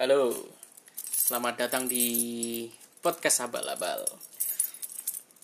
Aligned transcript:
Halo, 0.00 0.32
selamat 1.04 1.68
datang 1.68 1.84
di 1.84 2.64
podcast 3.04 3.44
Abal-Abal. 3.44 4.00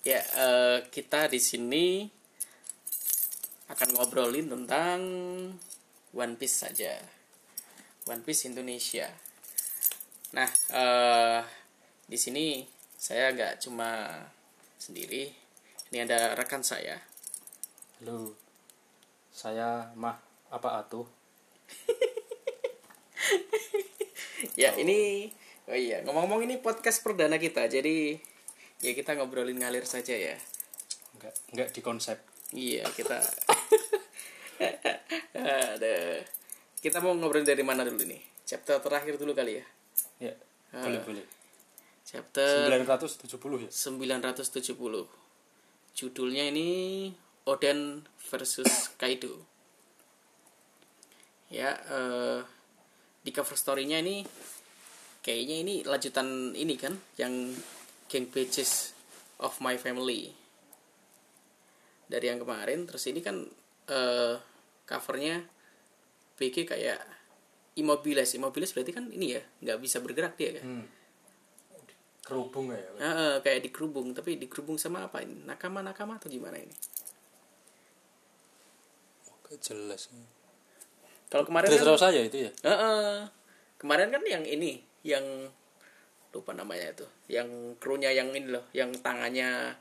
Ya, 0.01 0.17
eh, 0.17 0.81
kita 0.89 1.29
di 1.29 1.37
sini 1.37 2.09
akan 3.69 3.93
ngobrolin 3.93 4.49
tentang 4.49 4.99
One 6.09 6.35
Piece 6.41 6.65
saja. 6.65 6.97
One 8.09 8.25
Piece 8.25 8.49
Indonesia. 8.49 9.05
Nah, 10.33 10.49
eh, 10.73 11.45
di 12.09 12.17
sini 12.17 12.65
saya 12.97 13.29
nggak 13.37 13.61
cuma 13.61 14.09
sendiri. 14.81 15.37
Ini 15.93 16.09
ada 16.09 16.33
rekan 16.33 16.65
saya. 16.65 16.97
Halo, 18.01 18.33
saya 19.29 19.93
Mah 19.93 20.17
apa 20.49 20.81
atuh? 20.81 21.05
Ya, 24.53 24.73
ini 24.77 25.29
oh 25.65 25.77
iya, 25.77 26.05
ngomong-ngomong 26.05 26.45
ini 26.45 26.61
podcast 26.61 27.01
perdana 27.01 27.41
kita. 27.41 27.65
Jadi 27.65 28.17
ya 28.85 28.91
kita 28.93 29.17
ngobrolin 29.17 29.57
ngalir 29.57 29.85
saja 29.89 30.13
ya. 30.13 30.37
Enggak, 31.17 31.33
enggak 31.53 31.69
di 31.73 31.81
konsep. 31.81 32.17
Iya, 32.53 32.85
kita 32.93 33.17
ada 35.73 35.95
kita 36.77 37.01
mau 37.01 37.17
ngobrol 37.17 37.41
dari 37.41 37.65
mana 37.65 37.81
dulu 37.81 38.05
nih? 38.05 38.21
Chapter 38.45 38.79
terakhir 38.79 39.17
dulu 39.17 39.33
kali 39.33 39.59
ya. 39.59 39.65
Ya, 40.21 40.33
boleh 40.71 41.01
boleh. 41.01 41.25
Chapter 42.07 42.71
970 42.71 43.67
ya. 43.67 43.69
970. 43.73 45.09
Judulnya 45.97 46.43
ini 46.53 46.69
Oden 47.43 48.05
versus 48.29 48.93
Kaido. 48.95 49.43
Ya, 51.51 51.75
eh, 51.91 52.39
di 53.27 53.35
cover 53.35 53.59
story-nya 53.59 53.99
ini 53.99 54.23
kayaknya 55.19 55.55
ini 55.59 55.75
lanjutan 55.83 56.55
ini 56.55 56.79
kan 56.79 56.95
yang 57.19 57.51
Gang 58.07 58.31
Pages 58.31 58.95
of 59.43 59.59
My 59.59 59.75
Family. 59.75 60.31
Dari 62.07 62.23
yang 62.31 62.39
kemarin 62.39 62.87
terus 62.87 63.03
ini 63.11 63.19
kan 63.19 63.43
eh, 63.91 64.35
covernya 64.87 65.43
BG 66.39 66.63
kayak 66.63 67.03
immobiles. 67.75 68.31
Immobiles 68.39 68.71
berarti 68.71 68.95
kan 68.95 69.11
ini 69.11 69.35
ya, 69.35 69.43
nggak 69.43 69.77
bisa 69.83 69.99
bergerak 69.99 70.39
dia 70.39 70.63
kan. 70.63 70.63
Hmm. 70.63 70.85
Kerubung 72.23 72.71
ya. 72.71 72.79
Ah, 73.03 73.07
ah, 73.11 73.33
kayak 73.43 73.67
dikerubung 73.67 74.15
tapi 74.15 74.39
dikerubung 74.39 74.79
sama 74.79 75.03
apa 75.03 75.23
ini 75.23 75.47
nakama 75.47 75.79
nakama 75.79 76.19
atau 76.19 76.27
gimana 76.27 76.59
ini 76.59 76.75
Oke, 79.31 79.55
jelas. 79.63 80.11
Kalau 81.27 81.43
kemarin 81.43 81.67
Terus 81.67 81.79
kan, 81.79 81.87
terus 81.91 82.01
saya 82.01 82.21
itu 82.23 82.37
ya. 82.47 82.51
Ah, 82.63 82.71
ah. 82.71 83.15
kemarin 83.77 84.09
kan 84.09 84.23
yang 84.23 84.43
ini 84.43 84.79
yang 85.03 85.23
lupa 86.31 86.51
namanya 86.51 86.91
itu 86.91 87.05
yang 87.27 87.47
krunya 87.77 88.11
yang 88.11 88.29
ini 88.31 88.47
loh 88.47 88.63
yang 88.71 88.91
tangannya 88.95 89.73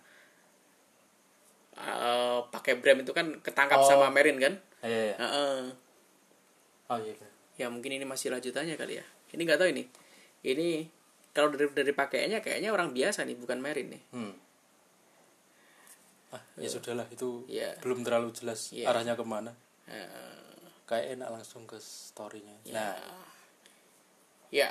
eh, 1.76 2.38
pakai 2.46 2.76
brem 2.76 3.02
itu 3.02 3.12
kan 3.12 3.36
ketangkap 3.40 3.78
Oh. 3.78 3.86
sama 3.86 4.08
Merin 4.08 4.38
kan 4.38 4.54
Iya, 4.80 5.12
iya. 5.12 5.14
Ah, 5.16 5.26
ah. 5.26 5.60
Oh 6.88 6.98
iya. 6.98 7.12
iya. 7.12 7.28
ya 7.56 7.66
mungkin 7.68 7.88
ini 7.90 8.04
masih 8.04 8.30
lanjutannya 8.30 8.74
kali 8.74 8.96
ya 8.96 9.04
ini 9.32 9.42
nggak 9.42 9.58
tahu 9.58 9.68
ini 9.70 9.84
ini 10.44 10.86
kalau 11.30 11.50
dari 11.50 11.68
dari 11.68 11.92
pakaiannya 11.92 12.38
kayaknya 12.40 12.70
orang 12.70 12.90
biasa 12.90 13.24
nih 13.24 13.36
bukan 13.36 13.58
Merin 13.58 13.88
nih 13.92 14.02
Hmm. 14.12 14.34
Ah, 16.30 16.42
ya 16.56 16.66
sudahlah 16.66 17.06
itu 17.08 17.44
Iya. 17.46 17.76
belum 17.80 18.02
terlalu 18.02 18.32
jelas 18.32 18.70
Iya. 18.70 18.90
arahnya 18.90 19.14
ke 19.14 19.22
mana. 19.22 19.52
Kayak 20.86 21.18
enak 21.18 21.28
langsung 21.34 21.66
ke 21.66 21.76
storynya. 21.76 22.54
Ya. 22.62 22.74
Nah, 22.74 22.96
Ya, 24.46 24.70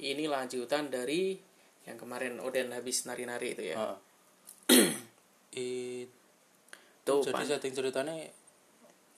ini 0.00 0.24
lanjutan 0.24 0.88
dari 0.88 1.36
yang 1.84 2.00
kemarin 2.00 2.40
Oden 2.40 2.72
habis 2.72 3.04
nari-nari 3.04 3.52
itu 3.52 3.76
ya. 3.76 3.76
itu 5.52 6.08
Tuh, 7.04 7.20
jadi 7.20 7.34
Pan. 7.34 7.44
setting 7.44 7.74
ceritanya 7.76 8.14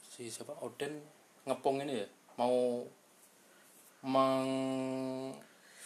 si 0.03 0.27
siapa 0.27 0.51
Oden 0.59 0.99
ngepung 1.45 1.79
ini 1.85 2.03
ya 2.03 2.07
mau 2.35 2.83
meng 4.03 4.49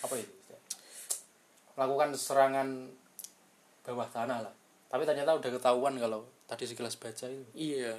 apa 0.00 0.14
itu 0.16 0.54
lakukan 1.74 2.14
serangan 2.14 2.88
bawah 3.84 4.08
tanah 4.08 4.40
lah 4.40 4.54
tapi 4.88 5.04
ternyata 5.04 5.36
udah 5.36 5.50
ketahuan 5.52 5.98
kalau 5.98 6.24
tadi 6.46 6.64
sekilas 6.64 6.96
baca 6.96 7.26
itu 7.28 7.44
Iya. 7.52 7.92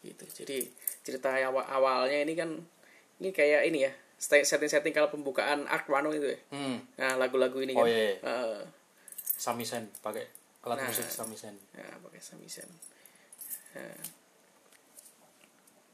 Gitu. 0.00 0.24
Jadi 0.42 0.56
cerita 1.00 1.32
awal 1.32 1.64
awalnya 1.66 2.18
ini 2.20 2.32
kan 2.32 2.48
ini 3.18 3.28
kayak 3.30 3.66
ini 3.66 3.84
ya. 3.84 3.92
Setting-setting 4.20 4.92
kalau 4.92 5.08
pembukaan 5.08 5.64
Arc 5.64 5.86
Wano 5.86 6.10
itu 6.10 6.28
ya. 6.28 6.38
hmm. 6.52 6.76
Nah, 6.96 7.12
lagu-lagu 7.16 7.56
ini 7.58 7.72
oh 7.72 7.82
kan. 7.82 7.88
iya, 7.88 7.96
iya. 8.06 8.14
Heeh. 8.20 8.60
samisen 9.40 9.88
pakai 10.00 10.24
alat 10.60 10.76
Nah. 10.76 10.86
musik 10.86 11.08
samisen 11.08 11.54
Nah, 11.72 11.96
pakai 12.00 12.20
samisen. 12.20 12.68
Nah. 13.72 13.96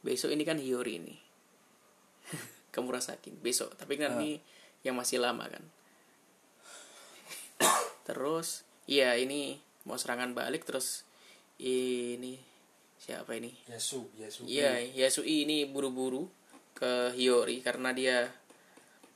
Besok 0.02 0.30
ini 0.30 0.42
kan 0.42 0.58
Hiyori 0.58 0.92
ini. 0.96 1.14
Kemurasaki 2.74 3.30
besok, 3.32 3.74
tapi 3.74 3.94
kan 3.94 4.12
Ah. 4.12 4.18
ini 4.18 4.38
yang 4.82 4.94
masih 4.94 5.18
lama 5.18 5.46
kan. 5.46 5.62
Terus 8.06 8.62
iya 8.86 9.14
ini 9.14 9.58
mau 9.82 9.94
serangan 9.94 10.32
balik 10.32 10.62
terus 10.62 11.02
ini 11.56 12.38
siapa 12.96 13.36
ini? 13.36 13.52
Yasu 13.68 14.08
Yasu 14.16 14.44
Iya, 14.44 14.80
Yasui 14.94 15.44
ini 15.44 15.64
buru-buru 15.68 16.26
ke 16.72 17.12
Hiyori 17.14 17.60
karena 17.64 17.92
dia 17.92 18.28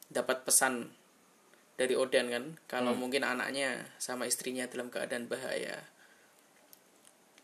dapat 0.09 0.43
pesan 0.45 0.89
dari 1.77 1.97
Oden 1.97 2.27
kan 2.29 2.45
kalau 2.69 2.93
mungkin 2.93 3.25
anaknya 3.25 3.89
sama 3.97 4.29
istrinya 4.29 4.69
dalam 4.69 4.93
keadaan 4.93 5.27
bahaya. 5.27 5.81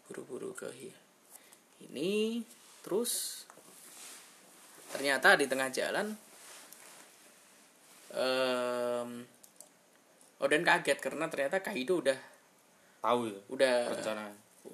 Buru-buru 0.07 0.53
ke 0.53 0.69
Hi- 0.71 1.05
ini 1.89 2.41
terus 2.81 3.43
ternyata 4.95 5.35
di 5.37 5.45
tengah 5.45 5.69
jalan 5.69 6.15
em, 8.15 9.11
Oden 10.37 10.63
kaget 10.63 10.99
karena 11.01 11.27
ternyata 11.33 11.61
Kaido 11.65 12.01
udah 12.01 12.19
tahu 13.01 13.29
ya 13.29 13.39
udah 13.53 13.75
rencana 13.93 14.25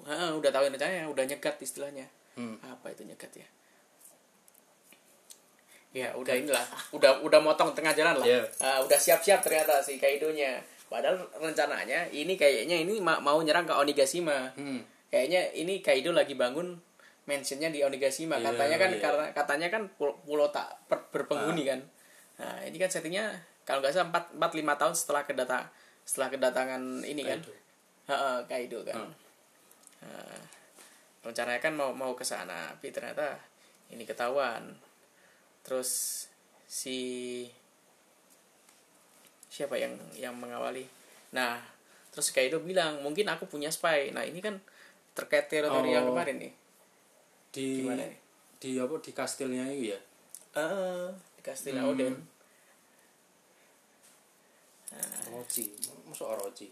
Heeh, 0.03 0.29
udah 0.33 0.49
tahu 0.49 0.63
rencananya 0.67 1.05
udah 1.05 1.23
nyegat 1.23 1.55
istilahnya 1.57 2.05
hmm. 2.33 2.57
apa 2.61 2.89
itu 2.89 3.03
nyegat 3.03 3.31
ya 3.33 3.47
ya 5.93 6.09
udah 6.11 6.33
inilah 6.33 6.65
udah 6.91 7.21
udah 7.21 7.39
motong 7.39 7.69
tengah 7.71 7.93
jalan 7.93 8.17
lah 8.17 8.25
Iya. 8.25 8.41
Ah, 8.59 8.81
udah 8.81 8.97
siap-siap 8.97 9.39
ternyata 9.39 9.77
si 9.79 9.95
Kaidonya 9.95 10.57
padahal 10.83 11.21
rencananya 11.35 12.09
ini 12.09 12.33
kayaknya 12.33 12.77
ini 12.79 12.97
ma- 12.97 13.19
mau 13.19 13.37
nyerang 13.39 13.63
ke 13.63 13.73
Onigashima 13.73 14.49
Hmm. 14.53 14.81
kayaknya 15.07 15.53
ini 15.53 15.79
Kaido 15.79 16.09
lagi 16.09 16.33
bangun 16.33 16.81
mansionnya 17.23 17.69
di 17.69 17.79
Onigashima 17.79 18.35
Iya, 18.35 18.49
katanya 18.51 18.77
kan 18.79 18.89
iya. 18.91 18.99
karena 18.99 19.25
katanya 19.31 19.67
kan 19.69 19.83
pul- 19.91 20.17
pulau 20.19 20.49
tak 20.49 20.65
berpenghuni 20.89 21.63
Ah. 21.63 21.67
kan 21.67 21.79
nah 22.33 22.57
ini 22.63 22.75
kan 22.75 22.89
settingnya 22.89 23.29
kalau 23.63 23.79
nggak 23.79 23.93
salah 23.93 24.09
empat 24.09 24.33
empat 24.33 24.51
lima 24.53 24.73
tahun 24.73 24.93
setelah 24.93 25.23
kedatang 25.23 25.65
setelah 26.03 26.27
kedatangan 26.27 26.81
ini 27.03 27.21
kan 27.21 27.37
Kaido. 27.37 28.41
Kaido 28.43 28.79
kan 28.81 28.97
Hmm. 28.97 29.13
Nah, 30.03 30.39
rencananya 31.23 31.63
kan 31.63 31.73
mau 31.73 31.95
mau 31.95 32.11
ke 32.13 32.27
sana 32.27 32.75
tapi 32.75 32.91
ternyata 32.91 33.39
ini 33.89 34.03
ketahuan. 34.03 34.75
Terus 35.63 36.25
si 36.67 36.99
siapa 39.47 39.79
yang 39.79 39.95
yang 40.17 40.35
mengawali? 40.35 40.83
Nah 41.31 41.61
terus 42.11 42.29
Kaido 42.29 42.59
bilang 42.59 42.99
mungkin 43.01 43.31
aku 43.31 43.47
punya 43.47 43.71
spy. 43.71 44.11
Nah 44.11 44.27
ini 44.27 44.43
kan 44.43 44.59
terkait 45.15 45.47
teori 45.47 45.69
yang 45.89 46.09
Oh. 46.09 46.11
kemarin 46.11 46.37
nih. 46.43 46.53
Di 47.53 47.67
Gimana 47.85 48.03
di 48.59 48.69
apa 48.79 48.95
di 48.99 49.11
kastilnya 49.13 49.63
itu 49.71 49.93
ya? 49.93 49.99
Eh 50.53 51.07
di 51.37 51.41
Kastil 51.41 51.75
Hmm. 51.77 51.89
Oden 51.89 52.15
Orochi 55.33 55.73
masuk 56.05 56.29
Orochi 56.29 56.69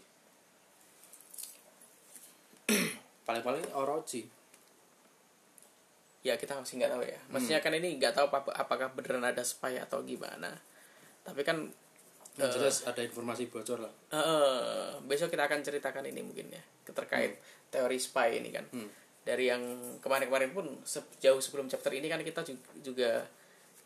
paling-paling 3.32 3.64
Orochi. 3.72 4.22
Ya 6.22 6.38
kita 6.38 6.54
masih 6.54 6.78
nggak 6.78 6.92
tahu 6.92 7.02
ya. 7.02 7.18
Maksudnya 7.28 7.58
kan 7.58 7.72
ini 7.74 7.98
nggak 7.98 8.14
tahu 8.14 8.30
apa 8.30 8.52
apakah 8.54 8.92
beneran 8.92 9.24
ada 9.24 9.42
spy 9.42 9.80
atau 9.80 10.04
gimana. 10.04 10.54
Tapi 11.24 11.42
kan 11.42 11.66
yang 12.32 12.48
jelas 12.48 12.86
ada 12.86 13.02
informasi 13.02 13.50
bocor 13.50 13.82
lah. 13.82 13.92
Eh, 14.08 14.90
besok 15.04 15.28
kita 15.28 15.44
akan 15.44 15.60
ceritakan 15.60 16.06
ini 16.06 16.22
mungkin 16.22 16.48
ya 16.48 16.62
terkait 16.86 17.40
teori 17.68 17.98
spy 17.98 18.38
ini 18.38 18.50
kan. 18.52 18.66
Hmm. 18.70 18.90
dari 19.22 19.46
yang 19.46 19.62
kemarin-kemarin 20.02 20.50
pun 20.50 20.66
se- 20.82 21.06
jauh 21.22 21.38
sebelum 21.38 21.70
chapter 21.70 21.94
ini 21.94 22.10
kan 22.10 22.18
kita 22.26 22.42
ju- 22.42 22.58
juga 22.82 23.22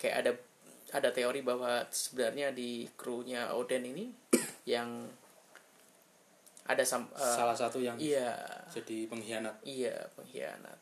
kayak 0.01 0.17
ada 0.25 0.33
ada 0.97 1.13
teori 1.13 1.45
bahwa 1.45 1.85
sebenarnya 1.93 2.57
di 2.57 2.89
krunya 2.97 3.53
Oden 3.53 3.85
ini 3.85 4.09
yang 4.65 5.05
ada 6.67 6.83
sam, 6.83 7.07
eh, 7.15 7.23
salah 7.23 7.55
satu 7.55 7.79
yang 7.79 7.95
iya. 7.97 8.35
jadi 8.69 9.07
pengkhianat. 9.07 9.55
Iya 9.63 9.95
pengkhianat. 10.15 10.79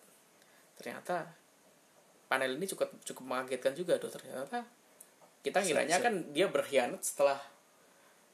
Ternyata 0.81 1.29
panel 2.27 2.57
ini 2.57 2.67
cukup 2.67 2.89
cukup 3.05 3.25
mengagetkan 3.25 3.77
juga 3.77 4.01
tuh 4.01 4.09
ternyata 4.09 4.65
kita 5.45 5.61
ngiranya 5.61 6.01
Se- 6.01 6.05
kan 6.05 6.15
dia 6.33 6.49
berkhianat 6.49 7.05
setelah 7.05 7.37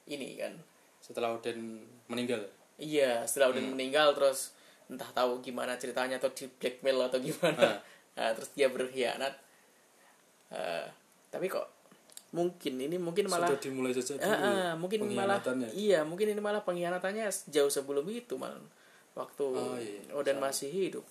ini 0.07 0.39
kan? 0.39 0.55
Setelah 1.03 1.35
Oden 1.35 1.83
meninggal. 2.07 2.39
Iya 2.79 3.27
setelah 3.27 3.51
udah 3.51 3.61
Hmm. 3.61 3.75
meninggal 3.75 4.15
terus 4.15 4.55
entah 4.87 5.11
tahu 5.11 5.39
gimana 5.39 5.75
ceritanya 5.79 6.19
atau 6.19 6.31
di 6.31 6.47
blackmail 6.47 7.11
atau 7.11 7.19
gimana. 7.19 7.67
Ah. 7.67 7.79
Nah, 8.11 8.31
terus 8.35 8.51
dia 8.55 8.67
berkhianat. 8.67 9.31
Eh, 10.51 10.87
tapi 11.31 11.47
kok 11.47 11.63
mungkin 12.31 12.79
ini 12.79 12.95
mungkin 12.95 13.27
malah 13.27 13.51
sudah 13.51 13.59
dimulai 13.59 13.91
Ah, 13.91 13.99
dulu 13.99 14.23
ah, 14.23 14.73
mungkin 14.79 14.99
malah 15.11 15.43
iya 15.75 15.99
mungkin 16.07 16.31
ini 16.31 16.39
malah 16.39 16.63
pengkhianatannya 16.63 17.27
jauh 17.51 17.67
sebelum 17.67 18.07
itu 18.07 18.39
malah 18.39 18.55
waktu 19.19 19.43
Oh, 19.43 19.75
iya. 19.75 20.15
Oden 20.15 20.39
masih 20.39 20.71
hidup. 20.71 21.03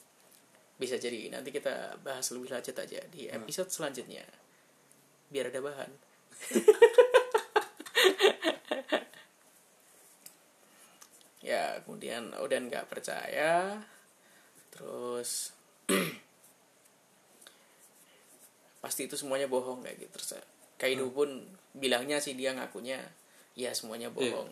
Bisa 0.81 0.97
jadi 0.97 1.29
nanti 1.29 1.53
kita 1.53 2.01
bahas 2.01 2.25
lebih 2.33 2.49
lanjut 2.57 2.73
aja 2.73 3.01
di 3.13 3.29
episode 3.29 3.69
selanjutnya. 3.69 4.25
Biar 5.29 5.53
ada 5.53 5.61
bahan. 5.61 5.91
Ya 11.41 11.81
kemudian 11.83 12.37
Oden 12.37 12.69
nggak 12.69 12.87
percaya. 12.87 13.81
Terus 14.71 15.57
pasti 18.85 19.05
itu 19.05 19.17
semuanya 19.17 19.45
bohong 19.45 19.85
kayak 19.85 20.09
gitu 20.09 20.17
terus 20.17 20.41
Kaido 20.81 21.13
pun 21.13 21.45
bilangnya 21.77 22.17
sih 22.17 22.33
dia 22.33 22.57
ngakunya 22.57 22.97
ya 23.53 23.71
semuanya 23.77 24.09
bohong. 24.09 24.49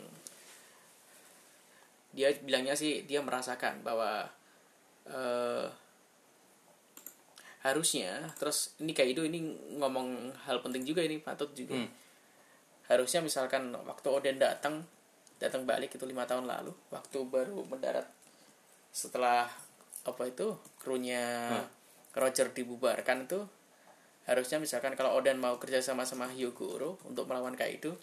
Dia 2.12 2.36
bilangnya 2.44 2.76
sih 2.76 3.08
dia 3.08 3.24
merasakan 3.24 3.80
bahwa 3.80 4.28
eh 5.08 5.66
harusnya 7.64 8.28
terus 8.38 8.76
ini 8.78 8.94
Kaido 8.94 9.26
ini 9.26 9.40
ngomong 9.80 10.30
hal 10.46 10.62
penting 10.62 10.84
juga 10.84 11.02
ini 11.02 11.18
patut 11.18 11.50
juga. 11.56 11.74
Hmm. 11.74 11.90
harusnya 12.88 13.20
misalkan 13.20 13.68
waktu 13.84 14.08
Oden 14.08 14.40
datang 14.40 14.80
datang 15.36 15.68
balik 15.68 15.92
itu 15.92 16.08
lima 16.08 16.24
tahun 16.24 16.48
lalu 16.48 16.72
waktu 16.88 17.20
baru 17.28 17.60
mendarat 17.68 18.08
setelah 18.88 19.44
apa 20.08 20.22
itu 20.24 20.56
krunya 20.80 21.52
Roger 22.16 22.48
dibubarkan 22.48 23.28
itu 23.28 23.44
harusnya 24.28 24.60
misalkan 24.60 24.92
kalau 24.92 25.16
Oden 25.16 25.40
mau 25.40 25.56
kerja 25.56 25.80
sama 25.80 26.04
sama 26.04 26.28
Hyogoro 26.28 27.00
untuk 27.08 27.24
melawan 27.24 27.56
Kaido 27.56 27.96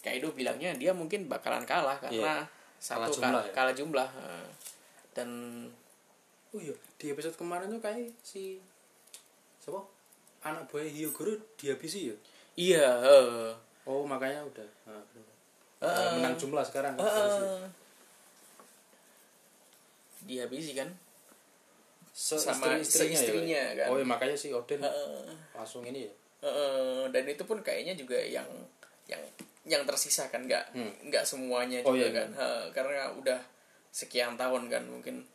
Kaido 0.00 0.32
bilangnya 0.32 0.72
dia 0.72 0.96
mungkin 0.96 1.28
bakalan 1.28 1.68
kalah 1.68 2.00
karena 2.00 2.48
satu 2.80 3.08
Kalah 3.08 3.08
jumlah 3.12 3.28
kalah, 3.28 3.44
ya? 3.44 3.52
kalah 3.52 3.74
jumlah 3.76 4.08
dan 5.14 5.28
oh 6.56 6.60
iya 6.60 6.74
di 6.96 7.12
episode 7.12 7.36
kemarin 7.36 7.68
tuh 7.68 7.80
kayak 7.84 8.10
si 8.24 8.58
siapa? 9.60 9.80
Anak 10.44 10.68
buah 10.68 10.84
Hyogoro 10.84 11.36
dihabisi 11.56 12.12
ya? 12.12 12.16
Iya 12.56 12.88
eh. 13.00 13.52
oh 13.88 14.04
makanya 14.04 14.44
udah 14.44 14.68
nah, 14.88 15.00
Udah 15.84 16.16
menang 16.16 16.36
jumlah 16.36 16.64
sekarang. 16.64 16.96
Eh, 16.96 17.60
dihabisi 20.24 20.72
kan 20.72 20.88
Se- 22.14 22.38
sama 22.38 22.78
istri-istrinya 22.78 23.18
seistrinya, 23.18 23.60
ya? 23.66 23.72
kan. 23.76 23.86
oh 23.90 23.96
iya 23.98 24.06
makanya 24.06 24.36
si 24.36 24.48
Oden 24.48 24.78
Eh, 24.78 25.26
langsung 25.50 25.82
ini 25.82 26.06
ya 26.06 26.12
eh, 26.42 27.04
dan 27.10 27.24
itu 27.24 27.42
pun 27.42 27.58
kayaknya 27.58 27.92
juga 27.92 28.14
yang 28.16 28.46
yang 29.04 29.18
yang 29.64 29.82
tersisa 29.82 30.28
kan 30.28 30.44
nggak 30.44 30.70
Hmm. 30.72 30.92
nggak 31.04 31.24
semuanya 31.24 31.82
Oh, 31.82 31.90
juga 31.90 32.06
iya, 32.06 32.16
kan 32.16 32.28
Eh, 32.32 32.64
karena 32.70 33.10
udah 33.12 33.40
sekian 33.90 34.34
tahun 34.34 34.68
kan 34.68 34.82
mungkin 34.84 35.26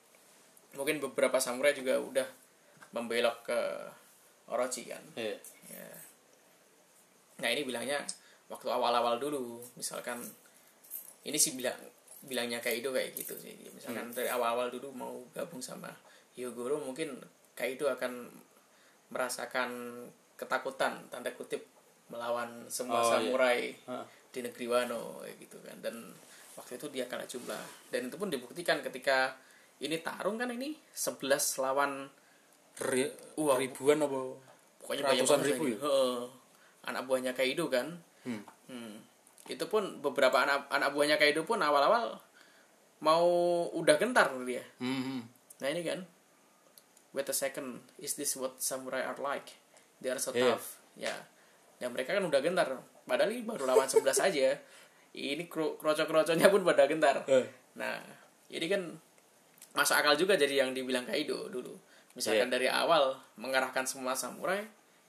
mungkin 0.72 1.02
beberapa 1.02 1.36
samurai 1.38 1.74
juga 1.74 1.98
udah 1.98 2.28
membelok 2.92 3.44
ke 3.44 3.60
Orochi 4.48 4.86
kan 4.86 5.04
Iya. 5.14 5.36
ya. 5.68 5.90
nah 7.38 7.48
ini 7.48 7.64
bilangnya 7.64 8.00
waktu 8.48 8.68
awal-awal 8.68 9.16
dulu 9.18 9.60
misalkan 9.74 10.20
ini 11.22 11.36
sih 11.36 11.54
bilang 11.54 11.76
bilangnya 12.22 12.60
Kaido 12.60 12.92
kayak 12.92 13.16
gitu 13.16 13.32
sih 13.36 13.56
misalkan 13.70 14.12
dari 14.12 14.28
awal-awal 14.28 14.68
dulu 14.70 14.92
mau 14.92 15.16
gabung 15.32 15.60
sama 15.60 15.88
Hyogoro 16.40 16.80
mungkin 16.80 17.20
Kaido 17.52 17.86
akan 17.88 18.32
merasakan 19.08 19.70
ketakutan 20.34 21.04
tanda 21.10 21.32
kutip 21.34 21.66
melawan 22.08 22.66
semua 22.68 22.98
Oh, 22.98 23.04
iya. 23.04 23.12
samurai 23.14 23.60
Heeh. 23.76 24.06
di 24.30 24.40
negeri 24.42 24.66
Wano 24.66 25.20
kayak 25.20 25.36
gitu 25.40 25.58
kan 25.60 25.78
dan 25.80 25.96
waktu 26.56 26.76
itu 26.76 26.88
dia 26.90 27.06
kalah 27.06 27.26
jumlah 27.26 27.60
dan 27.90 28.08
itu 28.08 28.16
pun 28.16 28.28
dibuktikan 28.28 28.80
ketika 28.80 29.36
ini 29.80 30.00
tarung 30.00 30.36
kan 30.36 30.50
ini 30.50 30.76
11 30.90 31.20
lawan 31.60 32.08
Ri- 32.80 33.12
Wah. 33.36 33.58
ribuan 33.58 34.00
apa 34.00 34.20
pokoknya 34.80 35.04
banyak 35.06 35.20
Ratusan 35.20 35.38
banget 35.38 35.48
ribu 35.52 35.64
ya? 35.68 35.78
Heeh. 35.82 36.18
anak 36.86 37.02
buahnya 37.04 37.32
Kaido 37.34 37.68
kan 37.68 37.88
Hmm. 38.20 38.44
Hmm. 38.66 39.00
itu 39.46 39.64
pun 39.66 40.00
beberapa 40.00 40.40
anak 40.40 40.68
anak 40.70 40.92
buahnya 40.92 41.16
Kaido 41.16 41.44
pun 41.44 41.58
awal-awal 41.58 42.16
mau 43.00 43.26
udah 43.70 43.96
gentar 43.96 44.28
dia 44.44 44.64
Hmm, 44.78 45.02
hmm. 45.02 45.22
nah 45.60 45.68
ini 45.68 45.82
kan 45.82 46.00
wait 47.14 47.28
a 47.30 47.36
second 47.36 47.82
is 47.98 48.14
this 48.14 48.38
what 48.38 48.58
samurai 48.62 49.02
are 49.02 49.18
like 49.18 49.58
they 50.00 50.10
are 50.10 50.22
so 50.22 50.30
iya. 50.32 50.54
tough 50.54 50.78
ya 50.96 51.16
dan 51.80 51.96
mereka 51.96 52.14
kan 52.14 52.24
udah 52.24 52.42
gentar 52.44 52.68
padahal 53.08 53.32
ini 53.32 53.44
baru 53.48 53.66
lawan 53.66 53.88
11 53.88 54.06
aja 54.30 54.58
ini 55.16 55.50
kroco-kroconya 55.50 56.48
pun 56.52 56.62
pada 56.62 56.86
gentar 56.86 57.26
uh. 57.26 57.46
nah 57.74 57.98
jadi 58.50 58.66
kan 58.78 58.82
masuk 59.74 59.96
akal 59.96 60.14
juga 60.18 60.34
jadi 60.38 60.66
yang 60.66 60.74
dibilang 60.74 61.06
Kaido 61.06 61.50
dulu 61.50 61.74
misalkan 62.18 62.50
yeah. 62.50 62.56
dari 62.58 62.68
awal 62.70 63.18
mengarahkan 63.38 63.86
semua 63.86 64.18
samurai 64.18 64.66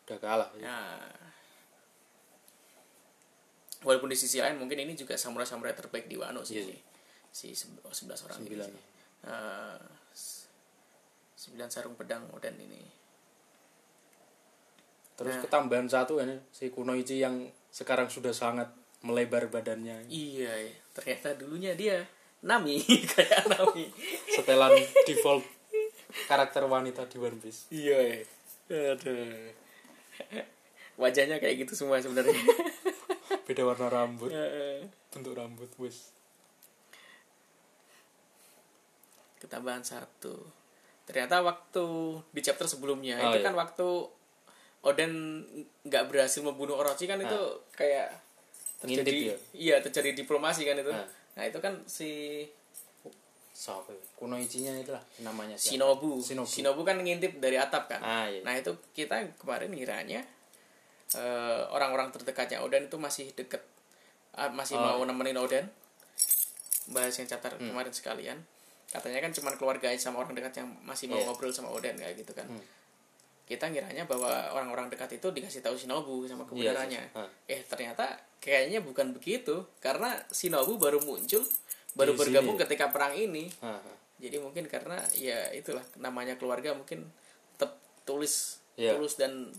udah 0.08 0.18
kalah 0.20 0.50
iya. 0.58 0.68
ya. 0.68 0.68
nah, 0.68 1.00
walaupun 3.86 4.12
di 4.12 4.16
sisi 4.18 4.42
lain 4.42 4.60
mungkin 4.60 4.84
ini 4.84 4.92
juga 4.92 5.16
samurai-samurai 5.16 5.72
terbaik 5.72 6.06
di 6.10 6.16
Wano 6.20 6.44
sih 6.44 6.60
yeah. 6.60 6.80
si 7.32 7.52
11 7.54 7.80
orang 8.26 8.40
9. 8.42 8.48
ini 8.48 8.68
9 11.40 11.56
sarung 11.72 11.96
pedang 11.96 12.28
Oden 12.36 12.52
ini. 12.60 12.84
Terus 15.16 15.40
nah, 15.40 15.42
ketambahan 15.44 15.88
satu 15.88 16.20
kan 16.20 16.28
si 16.52 16.68
Kunoichi 16.68 17.24
yang 17.24 17.48
sekarang 17.72 18.12
sudah 18.12 18.36
sangat 18.36 18.68
melebar 19.00 19.48
badannya. 19.48 20.04
Iya 20.12 20.68
ternyata 20.92 21.32
dulunya 21.40 21.72
dia 21.72 22.04
Nami 22.44 22.76
kayak 23.16 23.48
Nami. 23.48 23.88
Setelan 24.28 24.76
default 25.08 25.44
karakter 26.28 26.68
wanita 26.68 27.08
di 27.08 27.16
One 27.16 27.40
Piece. 27.40 27.72
Iya, 27.72 28.20
iya. 28.68 28.96
aduh. 28.96 29.48
Wajahnya 31.00 31.40
kayak 31.40 31.64
gitu 31.64 31.72
semua 31.72 32.04
sebenarnya. 32.04 32.36
Beda 33.48 33.64
warna 33.64 33.88
rambut. 33.88 34.28
Bentuk 35.08 35.32
rambut 35.32 35.72
wis. 35.80 36.12
Ketambahan 39.40 39.80
satu 39.80 40.59
ternyata 41.10 41.42
waktu 41.42 41.84
di 42.30 42.40
chapter 42.40 42.64
sebelumnya 42.64 43.18
Oh, 43.18 43.28
itu 43.28 43.38
iya. 43.38 43.44
kan 43.44 43.54
waktu 43.54 43.88
Oden 44.80 45.42
nggak 45.82 46.06
berhasil 46.06 46.40
membunuh 46.40 46.72
Orochi 46.74 47.04
kan 47.04 47.18
itu 47.18 47.36
kayak 47.70 48.14
terjadi 48.78 49.04
Ngintip 49.04 49.14
ya? 49.20 49.36
iya 49.52 49.76
terjadi 49.78 50.16
diplomasi 50.16 50.64
kan 50.64 50.72
itu 50.74 50.88
Ah. 50.88 51.04
nah 51.34 51.44
itu 51.44 51.58
kan 51.58 51.74
si 51.84 52.42
siapa 53.52 53.90
ya? 53.90 54.00
Kunoichinya 54.14 54.72
itulah 54.74 55.04
namanya 55.20 55.52
siapa? 55.52 55.76
Shinobu. 55.76 56.16
Shinobu. 56.18 56.48
Shinobu 56.48 56.80
kan 56.80 56.96
ngintip 56.96 57.36
dari 57.36 57.56
atap 57.56 57.88
kan 57.88 58.00
Ah, 58.00 58.24
iya. 58.24 58.40
nah 58.40 58.54
itu 58.54 58.72
kita 58.90 59.20
kemarin 59.36 59.68
ngiranya 59.68 60.24
eh, 61.12 61.60
orang-orang 61.68 62.08
terdekatnya 62.08 62.62
Oden 62.62 62.86
itu 62.86 62.96
masih 62.96 63.28
deket 63.34 63.60
ah, 64.32 64.48
masih 64.48 64.74
Oh, 64.74 64.96
mau 64.96 65.02
nemenin 65.02 65.36
Oden 65.36 65.68
bahas 66.88 67.12
yang 67.12 67.28
chapter 67.28 67.52
Hmm. 67.52 67.68
kemarin 67.68 67.92
sekalian 67.92 68.38
katanya 68.90 69.18
kan 69.20 69.32
cuman 69.32 69.54
keluarga 69.54 69.86
aja 69.86 70.00
sama 70.02 70.18
orang 70.18 70.34
dekat 70.34 70.58
yang 70.58 70.68
masih 70.82 71.06
mau 71.06 71.14
Iya. 71.14 71.24
ngobrol 71.24 71.50
sama 71.50 71.70
Oden 71.70 71.94
kayak 71.94 72.14
gitu 72.16 72.32
kan 72.32 72.44
Hmm. 72.44 72.58
kita 73.44 73.66
ngiranya 73.66 74.02
bahwa 74.04 74.30
orang-orang 74.50 74.86
dekat 74.88 75.10
itu 75.12 75.26
dikasih 75.28 75.58
tahu 75.60 75.74
Shinobu 75.74 76.22
sama 76.24 76.42
kebenarannya 76.44 76.98
Iya, 77.00 77.06
sih. 77.08 77.18
Ah. 77.18 77.30
eh 77.48 77.60
ternyata 77.64 78.04
kayaknya 78.36 78.78
bukan 78.80 79.10
begitu 79.10 79.62
karena 79.78 80.18
Shinobu 80.28 80.74
baru 80.76 80.98
muncul 81.00 81.42
baru 81.92 82.14
Di 82.14 82.18
bergabung 82.18 82.54
sini. 82.54 82.62
ketika 82.64 82.86
perang 82.88 83.10
ini 83.12 83.46
ah. 83.60 83.78
jadi 84.16 84.38
mungkin 84.38 84.66
karena 84.66 84.98
ya 85.12 85.50
itulah 85.50 85.82
namanya 85.96 86.34
keluarga 86.34 86.70
mungkin 86.72 87.06
tetap 87.52 87.74
tulis 88.02 88.58
Iya. 88.74 88.94
tulus 88.94 89.14
dan 89.14 89.50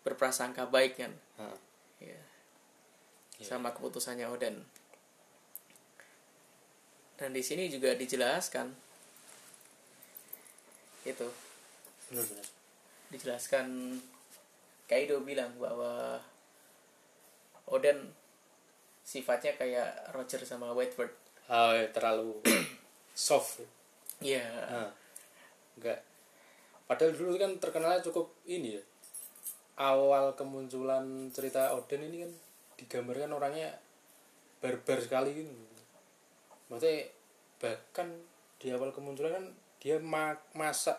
berprasangka 0.00 0.64
baik 0.66 0.96
kan 0.98 1.12
Ah. 1.36 1.52
ya. 1.98 2.16
sama 3.38 3.70
keputusannya 3.70 4.24
Oden 4.26 4.64
dan 7.18 7.34
di 7.34 7.42
sini 7.42 7.66
juga 7.66 7.98
dijelaskan. 7.98 8.70
Itu 11.02 11.26
benar-benar. 12.08 12.46
Dijelaskan 13.10 13.66
Kaido 14.88 15.20
bilang 15.20 15.52
bahwa 15.58 16.22
Oden 17.68 18.14
sifatnya 19.04 19.52
kayak 19.58 20.14
Roger 20.14 20.40
sama 20.46 20.72
Whitebird. 20.72 21.12
Ah, 21.50 21.76
ya, 21.76 21.90
terlalu 21.92 22.38
soft 23.28 23.60
ya? 24.22 24.44
Ah. 24.68 24.90
enggak. 25.76 26.00
Padahal 26.88 27.12
dulu 27.12 27.36
kan 27.36 27.52
terkenalnya 27.60 28.00
cukup 28.00 28.32
ini 28.48 28.80
ya. 28.80 28.82
Awal 29.78 30.34
kemunculan 30.34 31.30
cerita 31.30 31.76
Odin 31.76 32.08
ini 32.08 32.24
kan 32.24 32.32
digambarkan 32.80 33.30
orangnya 33.30 33.76
barbar 34.58 34.98
sekali 34.98 35.36
gitu. 35.36 35.52
Maksudnya 36.68 37.08
bahkan 37.56 38.08
di 38.56 38.68
awal 38.68 38.90
kemunculan 38.90 39.32
kan 39.34 39.44
dia 39.78 39.96
ma- 39.96 40.38
masak 40.52 40.98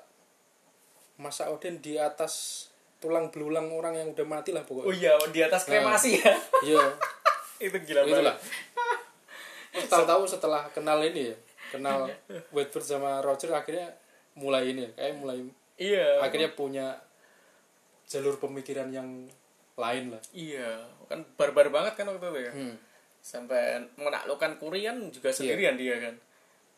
masak 1.15 1.47
Odin 1.47 1.77
di 1.77 1.95
atas 1.95 2.65
tulang 2.97 3.27
belulang 3.27 3.67
orang 3.69 3.93
yang 3.93 4.07
udah 4.09 4.25
mati 4.25 4.49
lah 4.49 4.61
oh 4.61 4.67
pokoknya. 4.81 4.91
iya 4.93 5.13
di 5.29 5.39
atas 5.39 5.63
kremasi 5.65 6.17
ya 6.17 6.31
Iya, 6.69 6.83
itu 7.61 7.77
gila 7.81 8.03
itulah. 8.03 8.35
banget 9.71 9.87
Tahu-tahu 9.87 10.23
setelah 10.25 10.67
kenal 10.69 10.99
ini 11.01 11.29
ya, 11.29 11.35
kenal 11.69 12.09
Whitbird 12.49 12.81
sama 12.81 13.19
Roger 13.19 13.53
akhirnya 13.53 13.93
mulai 14.33 14.71
ini 14.71 14.83
ya, 14.83 14.91
kayak 14.93 15.15
mulai 15.15 15.37
iya 15.75 16.07
akhirnya 16.19 16.51
punya 16.51 16.87
jalur 18.05 18.35
pemikiran 18.37 18.89
yang 18.89 19.07
lain 19.75 20.03
lah. 20.09 20.21
iya 20.33 20.75
kan 21.05 21.23
barbar 21.35 21.69
banget 21.69 21.93
kan 21.93 22.05
waktu 22.05 22.25
itu 22.25 22.39
ya 22.41 22.51
Hmm. 22.51 22.75
Sampai 23.19 23.83
menaklukkan 23.99 24.55
Kurian 24.57 25.11
juga 25.11 25.29
sendirian 25.29 25.75
dia 25.75 25.99
kan 25.99 26.15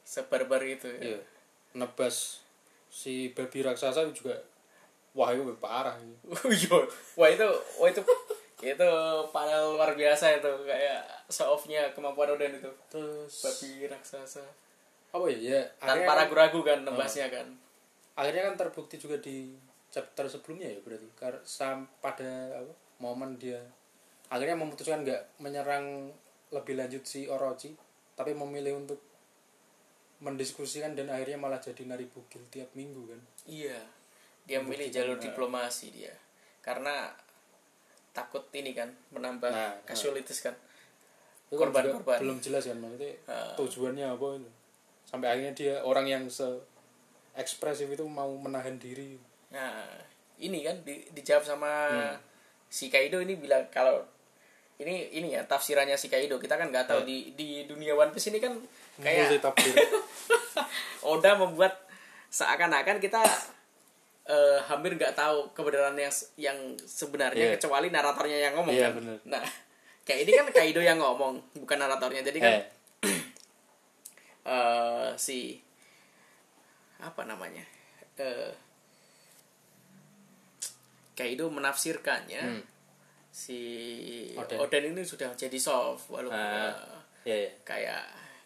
sebarbar 0.04 0.62
itu 0.66 0.90
ya. 1.00 1.16
Iya. 1.16 1.20
Nebas 1.78 2.42
si 2.92 3.32
babi 3.32 3.64
raksasa 3.64 4.04
juga 4.12 4.36
wah 5.16 5.32
itu 5.32 5.44
parah. 5.60 5.96
Iya. 6.48 6.78
wah 7.16 7.30
itu 7.30 7.48
wah 7.80 7.88
itu 7.88 8.02
itu 8.62 8.90
panel 9.34 9.74
luar 9.74 9.98
biasa 9.98 10.38
itu 10.38 10.52
kayak 10.70 11.02
show 11.34 11.50
off-nya 11.58 11.90
kemampuan 11.98 12.30
Odin 12.38 12.54
itu 12.62 12.70
Terus 12.94 13.34
babi 13.42 13.90
raksasa 13.90 14.46
apa 15.12 15.26
ya? 15.28 15.38
Ya 15.38 15.62
akhirnya 15.82 16.06
tanpa 16.06 16.14
kan, 16.14 16.20
ragu-ragu 16.24 16.60
kan 16.62 16.80
nembasnya 16.86 17.28
kan 17.34 17.48
akhirnya 18.16 18.52
kan 18.52 18.56
terbukti 18.60 19.02
juga 19.02 19.18
di 19.18 19.56
chapter 19.92 20.30
sebelumnya 20.30 20.72
ya 20.72 20.80
berarti 20.86 21.08
Kar- 21.20 21.44
sam 21.44 21.84
pada 22.00 22.54
apa, 22.64 22.74
momen 23.02 23.36
dia 23.36 23.60
akhirnya 24.32 24.56
memutuskan 24.56 25.04
nggak 25.04 25.42
menyerang 25.44 26.14
lebih 26.52 26.76
lanjut 26.76 27.04
si 27.04 27.26
Orochi 27.26 27.72
tapi 28.14 28.36
memilih 28.36 28.78
untuk 28.78 29.00
mendiskusikan 30.22 30.94
dan 30.94 31.10
akhirnya 31.10 31.40
malah 31.40 31.58
jadi 31.58 31.82
nari 31.84 32.06
bugil 32.06 32.46
tiap 32.48 32.70
minggu 32.78 33.10
kan? 33.10 33.22
Iya. 33.50 33.80
Dia 34.46 34.62
memilih 34.62 34.94
jalur 34.94 35.18
diplomasi 35.18 35.90
dia. 35.90 36.14
Karena 36.62 37.10
takut 38.12 38.46
ini 38.54 38.76
kan 38.76 38.92
menambah 39.10 39.50
Nah, 39.50 39.74
kan. 40.38 40.54
Itu 41.50 41.58
kan 41.58 41.68
Korban, 41.68 41.84
juga 41.84 41.98
korban. 42.00 42.20
belum 42.22 42.38
jelas 42.38 42.64
kan? 42.64 42.78
Maksudnya 42.78 43.12
Ah. 43.26 43.56
tujuannya 43.58 44.06
apa 44.08 44.26
itu? 44.38 44.50
Sampai 45.04 45.28
akhirnya 45.28 45.54
dia 45.54 45.74
orang 45.82 46.06
yang 46.06 46.24
se 46.30 46.46
ekspresif 47.34 47.90
itu 47.90 48.06
mau 48.06 48.30
menahan 48.38 48.78
diri. 48.78 49.18
Nah 49.50 49.88
ini 50.38 50.62
kan 50.62 50.78
di, 50.86 51.02
dijawab 51.12 51.44
sama 51.44 51.72
Hmm. 51.90 52.18
si 52.70 52.88
Kaido 52.88 53.18
ini 53.20 53.36
bilang 53.36 53.66
kalau 53.68 54.06
ini 54.82 55.14
ini 55.14 55.28
ya 55.32 55.46
tafsirannya 55.46 55.94
si 55.94 56.10
Kaido 56.10 56.36
kita 56.36 56.58
kan 56.58 56.68
nggak 56.68 56.90
tahu 56.90 57.06
di 57.06 57.32
di 57.32 57.64
dunia 57.64 57.94
One 57.94 58.10
Piece 58.10 58.30
ini 58.30 58.42
kan 58.42 58.58
kayak 58.98 59.38
Oda 61.04 61.38
membuat 61.38 61.86
seakan-akan 62.28 62.98
kita 62.98 63.22
eh, 64.26 64.60
hampir 64.66 64.94
nggak 64.96 65.14
tahu 65.14 65.54
kebenaran 65.54 65.94
yang 65.94 66.14
yang 66.36 66.58
sebenarnya 66.78 67.46
Iya. 67.46 67.56
kecuali 67.58 67.88
naratornya 67.90 68.38
yang 68.40 68.54
ngomong 68.56 68.74
Iya, 68.74 68.90
kan. 68.90 68.94
bener. 68.98 69.18
Nah, 69.26 69.44
kayak 70.02 70.20
ini 70.24 70.32
kan 70.32 70.46
Kaido 70.52 70.80
yang 70.80 70.98
ngomong, 70.98 71.42
bukan 71.58 71.78
naratornya. 71.78 72.22
Jadi 72.22 72.38
kan 72.38 72.54
eh, 72.54 72.64
eh, 74.54 75.10
si 75.18 75.58
apa 76.98 77.22
namanya? 77.26 77.66
Eh, 78.18 78.54
Kaido 81.14 81.50
menafsirkannya 81.50 82.42
Hmm. 82.42 82.64
Si 83.42 83.60
Oden. 84.38 84.58
Oden. 84.62 84.84
ini 84.94 85.02
sudah 85.02 85.34
jadi 85.34 85.58
soft 85.58 86.14
walaupun 86.14 86.38
Ah. 86.38 86.70
eh, 87.26 87.28
ya 87.30 87.36
ya 87.48 87.52
kayak 87.66 88.04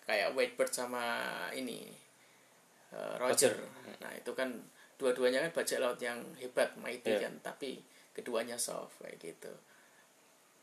kayak 0.07 0.31
Whitebird 0.31 0.71
sama 0.71 1.03
ini 1.51 1.91
uh, 2.95 3.19
Roger. 3.19 3.51
Nah 3.99 4.11
itu 4.15 4.31
kan 4.31 4.47
dua-duanya 4.95 5.43
kan 5.43 5.51
bajak 5.51 5.83
laut 5.83 5.99
yang 5.99 6.23
hebat, 6.39 6.71
mighty 6.79 7.11
Iya. 7.11 7.27
kan, 7.27 7.33
tapi 7.43 7.83
keduanya 8.15 8.55
soft 8.55 9.03
kayak 9.03 9.19
gitu. 9.19 9.51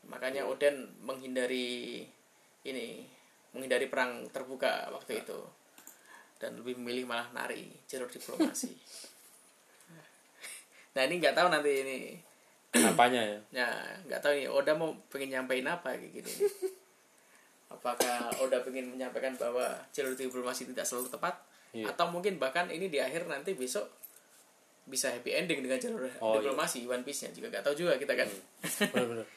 Makanya 0.09 0.49
Oden 0.49 0.89
menghindari 1.05 2.01
ini, 2.65 3.05
menghindari 3.53 3.85
perang 3.85 4.25
terbuka 4.33 4.89
waktu 4.89 5.21
itu 5.21 5.37
dan 6.41 6.57
lebih 6.59 6.75
memilih 6.81 7.05
malah 7.05 7.29
nari 7.31 7.69
jalur 7.85 8.09
diplomasi. 8.09 8.73
nah 10.97 11.05
ini 11.05 11.21
nggak 11.21 11.37
tahu 11.37 11.47
nanti 11.47 11.71
ini, 11.85 11.97
apanya 12.73 13.21
ya 13.21 13.37
ya 13.53 13.67
nggak 14.09 14.19
tahu 14.21 14.33
nih 14.33 14.49
Oda 14.49 14.73
mau 14.73 14.89
pengen 15.13 15.29
nyampein 15.37 15.65
apa 15.69 15.93
kayak 15.93 16.09
gini. 16.09 16.33
Apakah 17.69 18.33
Oda 18.41 18.61
pengen 18.65 18.89
menyampaikan 18.93 19.37
bahwa 19.37 19.65
jalur 19.93 20.13
diplomasi 20.17 20.65
tidak 20.69 20.85
selalu 20.85 21.09
tepat? 21.09 21.37
Iya. 21.73 21.89
Atau 21.93 22.09
mungkin 22.09 22.37
bahkan 22.41 22.69
ini 22.69 22.89
di 22.89 22.97
akhir 23.01 23.25
nanti 23.29 23.53
besok 23.53 23.85
bisa 24.83 25.09
happy 25.13 25.31
ending 25.31 25.63
dengan 25.63 25.79
jalur 25.79 26.05
Oh, 26.19 26.37
diplomasi 26.37 26.83
One 26.85 27.05
Piece-nya 27.05 27.31
juga 27.33 27.49
nggak 27.53 27.63
tahu 27.65 27.75
juga 27.85 27.95
kita 27.97 28.13
kan. 28.17 28.29
benar-benar 28.91 29.27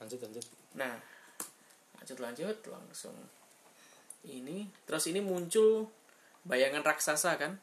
lanjut 0.00 0.20
lanjut 0.20 0.44
Nah, 0.74 0.94
lanjut 1.96 2.18
lanjut 2.20 2.56
langsung 2.68 3.14
ini 4.24 4.68
terus 4.84 5.04
ini 5.08 5.20
muncul 5.20 5.84
bayangan 6.44 6.84
raksasa 6.84 7.36
kan? 7.36 7.56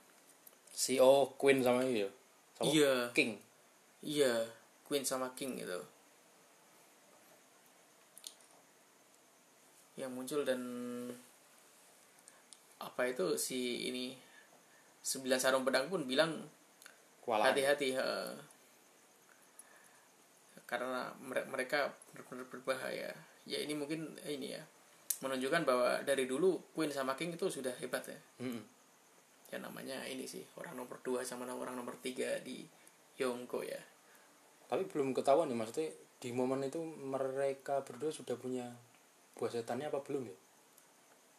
CEO 0.71 1.35
Queen 1.37 1.61
sama 1.61 1.83
itu 1.83 2.05
ya 2.05 2.09
sama 2.57 2.65
Iya. 2.71 2.93
King 3.13 3.31
Iya, 4.01 4.33
Queen 4.81 5.05
sama 5.05 5.29
King 5.37 5.61
itu. 5.61 5.77
Yang 9.93 10.11
muncul 10.11 10.41
dan 10.41 10.61
apa 12.81 13.05
itu 13.05 13.37
si 13.37 13.85
ini 13.85 14.17
sembilan 15.01 15.37
sarung 15.37 15.61
pedang 15.61 15.85
pun 15.85 16.09
bilang 16.09 16.33
hati-hati 17.53 17.93
ha. 17.93 18.33
karena 20.65 21.13
mere- 21.21 21.45
mereka 21.45 21.93
benar-benar 22.09 22.47
berbahaya 22.49 23.11
ya 23.45 23.57
ini 23.59 23.77
mungkin 23.77 24.17
ini 24.23 24.55
ya 24.57 24.63
menunjukkan 25.21 25.61
bahwa 25.63 26.01
dari 26.01 26.25
dulu 26.25 26.57
Queen 26.73 26.89
sama 26.89 27.13
King 27.13 27.33
itu 27.33 27.45
sudah 27.47 27.71
hebat 27.77 28.01
ya 28.03 28.17
Mm-mm. 28.39 28.61
ya 29.47 29.57
namanya 29.57 30.01
ini 30.03 30.25
sih 30.25 30.41
orang 30.55 30.73
nomor 30.75 30.97
dua 31.01 31.21
sama 31.21 31.45
orang 31.45 31.73
nomor 31.73 31.93
tiga 31.99 32.41
di 32.41 32.65
Yonko 33.15 33.61
ya 33.61 33.77
tapi 34.65 34.85
belum 34.85 35.11
ketahuan 35.11 35.45
nih 35.45 35.55
maksudnya 35.55 35.89
di 36.17 36.29
momen 36.31 36.63
itu 36.63 36.79
mereka 36.81 37.81
berdua 37.81 38.09
sudah 38.09 38.33
punya 38.33 38.65
buah 39.33 39.51
setannya 39.51 39.87
apa 39.87 39.99
belum 40.01 40.25
ya 40.25 40.37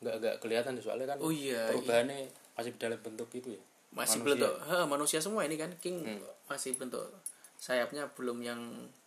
nggak 0.02 0.14
nggak 0.18 0.34
kelihatan 0.38 0.74
soalnya 0.76 1.06
kan 1.08 1.18
Oh 1.18 1.30
iya, 1.30 1.70
perubahannya 1.70 2.26
masih 2.52 2.74
dalam 2.74 2.98
bentuk 2.98 3.30
itu 3.32 3.54
ya 3.54 3.62
masih 3.92 4.18
Manusia. 4.18 4.26
bentuk 4.34 4.54
ha, 4.64 4.76
manusia 4.84 5.18
semua 5.18 5.42
ini 5.42 5.54
kan 5.54 5.70
King 5.78 6.02
Hmm. 6.02 6.18
masih 6.46 6.74
bentuk 6.74 7.06
sayapnya 7.56 8.02
belum 8.12 8.42
yang 8.42 8.58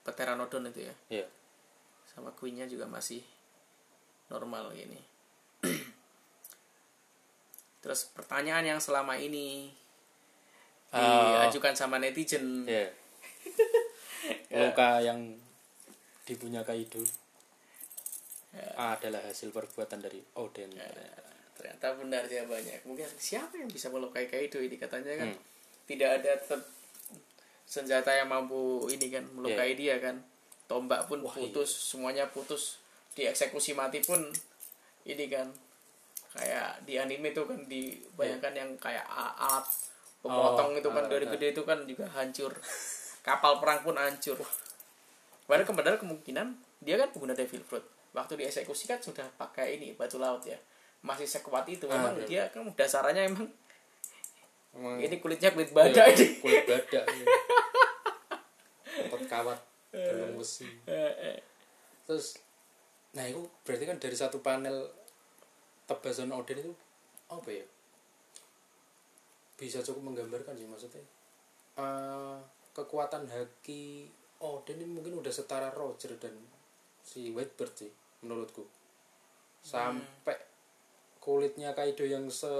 Pteranodon 0.03 0.69
itu 0.69 0.87
ya 0.87 0.95
Iya. 1.11 1.25
sama 2.05 2.31
Queennya 2.31 2.63
juga 2.63 2.87
masih 2.87 3.19
normal 4.27 4.73
ini 4.73 4.99
terus 7.81 8.09
pertanyaan 8.11 8.65
yang 8.65 8.81
selama 8.81 9.15
ini 9.15 9.69
Ah. 10.95 11.43
diajukan 11.43 11.75
sama 11.75 11.99
netizen. 11.99 12.63
Iya. 12.63 12.87
luka 14.63 15.03
yang 15.03 15.35
dipunya 16.23 16.63
Kaido 16.63 17.03
adalah 18.79 19.19
hasil 19.27 19.51
perbuatan 19.51 19.99
dari 19.99 20.23
Oden. 20.39 20.71
Ya, 20.71 20.87
ternyata 21.51 21.99
benar 21.99 22.23
jawabannya 22.23 22.79
kemudian 22.79 23.11
siapa 23.19 23.59
yang 23.59 23.67
bisa 23.67 23.91
melukai 23.91 24.31
Kaido 24.31 24.63
ini? 24.63 24.79
Katanya 24.79 25.19
kan 25.19 25.35
Hmm. 25.35 25.41
tidak 25.83 26.23
ada 26.23 26.39
senjata 27.67 28.15
yang 28.15 28.31
mampu 28.31 28.87
ini 28.87 29.11
kan 29.11 29.27
melukai 29.35 29.75
dia 29.75 29.99
kan. 29.99 30.23
Tombak 30.71 31.11
pun 31.11 31.19
Iya. 31.19 31.27
Wah, 31.27 31.35
putus 31.35 31.67
semuanya 31.91 32.31
putus 32.31 32.79
dieksekusi 33.15 33.71
mati 33.73 34.03
pun 34.03 34.19
ini 35.07 35.25
kan 35.31 35.47
kayak 36.35 36.83
di 36.83 36.99
anime 36.99 37.31
itu 37.31 37.47
kan 37.47 37.59
dibayangkan 37.63 38.53
yang 38.53 38.69
kayak 38.75 39.07
alat 39.07 39.63
pemotong 40.19 40.75
Oh, 40.75 40.79
itu 40.83 40.89
kan 40.91 41.05
dari 41.07 41.25
ah. 41.25 41.31
gede 41.31 41.47
itu 41.55 41.63
kan 41.63 41.79
juga 41.87 42.05
hancur. 42.11 42.51
Kapal 43.23 43.63
perang 43.63 43.79
pun 43.87 43.95
hancur. 43.95 44.37
Padahal 45.47 45.69
padahal 45.71 45.97
kemungkinan 46.01 46.47
dia 46.83 46.99
kan 46.99 47.09
pengguna 47.13 47.37
devil 47.37 47.61
fruit. 47.63 47.85
Waktu 48.11 48.41
dieksekusi 48.41 48.89
kan 48.89 48.99
sudah 48.99 49.23
pakai 49.39 49.79
ini 49.79 49.95
batu 49.95 50.19
laut 50.19 50.43
ya. 50.43 50.57
Masih 51.05 51.29
sekuat 51.29 51.69
itu 51.69 51.85
Ah, 51.87 51.95
memang 51.95 52.13
benar. 52.19 52.27
dia 52.27 52.43
kan 52.51 52.65
dasarnya 52.73 53.29
emang 53.29 53.47
Emang 54.75 54.99
ini 54.99 55.15
kulitnya 55.23 55.55
kulit 55.55 55.71
badak 55.71 56.03
iya, 56.11 56.19
ini. 56.19 56.27
kulit 56.43 56.67
badak 56.67 57.05
iya. 57.07 57.25
otot 59.07 59.23
kawat 59.29 59.59
belum 59.95 60.35
besi. 60.35 60.67
Eh, 60.83 61.39
terus 62.03 62.35
nah 63.15 63.23
itu 63.23 63.41
berarti 63.63 63.87
kan 63.87 63.97
dari 63.97 64.15
satu 64.15 64.43
panel 64.43 64.91
tebasan 65.87 66.35
Odin 66.35 66.59
itu 66.59 66.73
apa 67.31 67.49
ya? 67.49 67.65
Bisa 69.55 69.79
cukup 69.79 70.11
menggambarkan 70.11 70.59
sih 70.59 70.67
maksudnya. 70.67 71.03
Eh, 71.79 72.37
kekuatan 72.75 73.31
haki 73.31 74.11
Odin 74.43 74.83
ini 74.83 74.99
mungkin 74.99 75.23
udah 75.23 75.31
setara 75.31 75.71
Roger 75.71 76.19
dan 76.19 76.35
si 76.99 77.31
Whitebird 77.31 77.73
sih 77.73 77.91
menurutku. 78.25 78.67
Sampai 79.63 80.35
kulitnya 81.23 81.71
Kaido 81.71 82.03
yang 82.03 82.27
se 82.27 82.51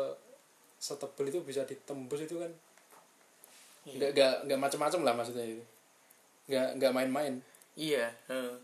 setebel 0.80 1.30
itu 1.30 1.40
bisa 1.44 1.68
ditembus 1.68 2.24
itu 2.24 2.40
kan. 2.40 2.52
Nggak 3.86 4.12
nggak 4.16 4.34
nggak 4.50 4.60
macam-macam 4.62 5.02
lah 5.04 5.14
maksudnya 5.14 5.46
itu. 5.46 5.64
Nggak 6.48 6.68
nggak 6.80 6.94
main-main. 6.96 7.34
Iya. 7.76 8.08
heeh. 8.32 8.56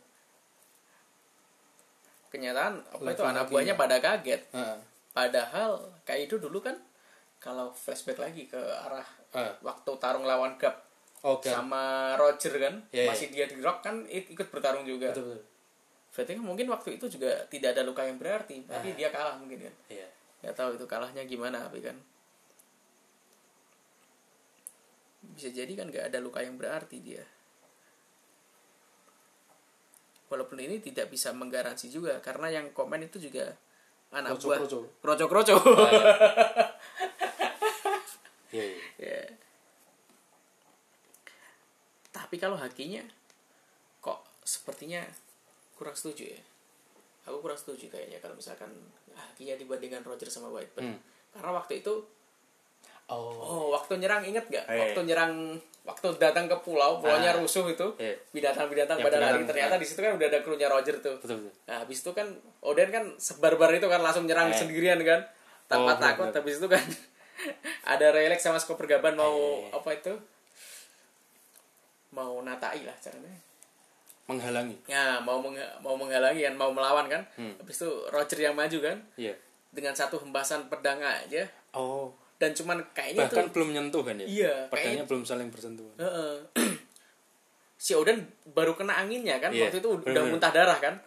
Kenyataan 2.31 2.79
apa 2.79 3.09
itu 3.09 3.21
anak 3.21 3.45
buahnya 3.45 3.75
pada 3.75 3.99
kaget. 3.99 4.41
Heeh. 4.49 4.77
Padahal 5.11 5.75
Kaido 6.01 6.39
dulu 6.39 6.59
kan 6.59 6.79
kalau 7.37 7.69
flashback 7.69 8.17
lagi 8.17 8.45
ke 8.45 8.55
arah 8.55 9.03
Ah. 9.31 9.51
waktu 9.61 9.91
tarung 9.97 10.23
lawan 10.23 10.55
Gap 10.55 10.75
oke 11.21 11.43
sama 11.45 12.15
Roger 12.15 12.51
kan 12.53 12.75
Iya, 12.89 13.01
iya. 13.01 13.09
masih 13.09 13.27
dia 13.29 13.45
di 13.45 13.57
rock 13.57 13.79
kan 13.79 14.03
ik- 14.05 14.27
ikut 14.29 14.47
bertarung 14.47 14.83
juga. 14.83 15.07
betul 15.07 15.23
betul 15.29 15.41
Berarti 16.11 16.31
kan 16.33 16.43
mungkin 16.43 16.67
waktu 16.67 16.89
itu 16.93 17.05
juga 17.09 17.31
tidak 17.47 17.71
ada 17.71 17.81
luka 17.81 18.03
yang 18.03 18.15
berarti, 18.15 18.59
tapi 18.65 18.91
dia 18.91 19.07
kalah 19.07 19.35
mungkin 19.35 19.63
kan. 19.63 19.75
iya 19.87 20.03
Nggak 20.39 20.53
tahu 20.53 20.69
itu 20.73 20.83
kalahnya 20.85 21.23
gimana 21.23 21.59
tapi 21.61 21.79
kan. 21.79 21.95
Bisa 25.31 25.47
jadi 25.49 25.71
kan 25.71 25.87
nggak 25.87 26.11
ada 26.11 26.19
luka 26.19 26.39
yang 26.39 26.55
berarti 26.55 26.99
dia. 26.99 27.23
Walaupun 30.31 30.63
ini 30.63 30.79
tidak 30.79 31.11
bisa 31.11 31.35
menggaransi 31.35 31.91
juga 31.91 32.23
karena 32.23 32.47
yang 32.47 32.71
komen 32.71 33.03
itu 33.03 33.19
juga 33.19 33.51
anak 34.15 34.39
buah 34.39 34.63
Kroco-kroco. 34.63 34.79
kroco-kroco. 35.03 35.55
iya 38.55 38.63
iya 38.63 38.79
Ya. 39.01 39.21
Tapi 42.11 42.35
kalau 42.39 42.55
hakinya 42.55 43.03
kok 43.99 44.23
sepertinya 44.43 45.03
kurang 45.75 45.95
setuju 45.95 46.31
ya. 46.31 46.41
Aku 47.27 47.43
kurang 47.43 47.59
setuju 47.59 47.91
kayaknya 47.91 48.23
kalau 48.23 48.35
misalkan 48.39 48.71
hakinya 49.11 49.55
dibandingkan 49.59 50.03
Roger 50.03 50.31
sama 50.31 50.47
Whitebird. 50.47 50.95
Hmm. 50.95 50.99
Karena 51.31 51.51
waktu 51.55 51.83
itu 51.83 51.93
oh 53.11 53.35
oh 53.35 53.63
waktu 53.71 53.93
nyerang 53.97 54.23
inget 54.23 54.47
gak? 54.47 54.63
Eh. 54.65 54.79
Waktu 54.81 54.99
nyerang 55.03 55.33
waktu 55.81 56.07
datang 56.15 56.45
ke 56.45 56.55
pulau, 56.59 56.97
pulaunya 56.97 57.29
Ah. 57.29 57.37
rusuh 57.37 57.67
itu. 57.67 57.87
Iya. 57.97 58.15
Binatang-binatang 58.31 58.95
Yang 58.95 59.05
pada 59.05 59.17
lari 59.19 59.43
ternyata 59.43 59.75
ah. 59.75 59.79
di 59.79 59.85
situ 59.85 59.99
kan 59.99 60.13
udah 60.13 60.27
ada 60.27 60.39
krunya 60.39 60.67
Roger 60.67 60.95
tuh. 60.95 61.17
betul 61.17 61.37
betul 61.41 61.53
Nah, 61.65 61.77
habis 61.79 61.99
itu 61.99 62.11
kan 62.11 62.27
Oden 62.61 62.89
kan 62.89 63.03
sebarbar 63.17 63.69
itu 63.71 63.85
kan 63.85 63.99
langsung 63.99 64.23
nyerang 64.23 64.47
Eh. 64.47 64.55
sendirian 64.55 65.01
kan 65.01 65.19
tanpa 65.67 65.91
Oh, 65.91 65.97
takut. 65.97 66.25
benar. 66.27 66.39
Habis 66.39 66.55
itu 66.55 66.67
kan 66.67 66.85
ada 67.93 68.07
Relax 68.09 68.39
sama 68.39 68.57
Skop 68.57 68.77
Pergaban 68.77 69.13
mau 69.13 69.35
Eh. 69.59 69.73
apa 69.73 69.89
itu? 69.91 70.13
Mau 72.11 72.39
natai 72.41 72.83
lah 72.83 72.95
caranya. 72.97 73.35
menghalangi 74.23 74.79
Ya, 74.85 75.19
mau 75.19 75.39
meng- 75.39 75.59
mau 75.79 75.91
menghalangi 75.93 76.39
kan, 76.41 76.55
mau 76.55 76.71
melawan 76.71 77.03
kan. 77.05 77.19
Hmm. 77.35 77.51
Habis 77.57 77.75
itu 77.77 77.89
Roger 78.07 78.39
yang 78.41 78.55
maju 78.55 78.77
kan 78.79 78.97
iya 79.17 79.35
dengan 79.69 79.91
satu 79.91 80.19
hembasan 80.19 80.67
pedang 80.67 80.99
aja 80.99 81.47
oh 81.73 82.11
dan 82.41 82.51
cuman 82.51 82.81
kayaknya 82.91 83.21
bahkan 83.23 83.45
tuh 83.45 83.53
belum 83.53 83.69
nyentuh 83.71 84.01
kan 84.01 84.17
ya 84.17 84.25
Iya, 84.25 84.53
pedangnya 84.67 85.05
belum 85.05 85.21
saling 85.21 85.53
bersentuhan 85.53 85.93
Heeh. 85.95 86.33
si 87.77 87.93
Oden 87.93 88.17
baru 88.49 88.73
kena 88.73 88.97
anginnya 88.97 89.37
kan 89.37 89.53
Iya, 89.53 89.69
waktu 89.69 89.77
itu 89.77 89.89
udah 89.93 90.09
bener. 90.09 90.25
muntah 90.27 90.49
darah 90.49 90.77
kan 90.77 90.97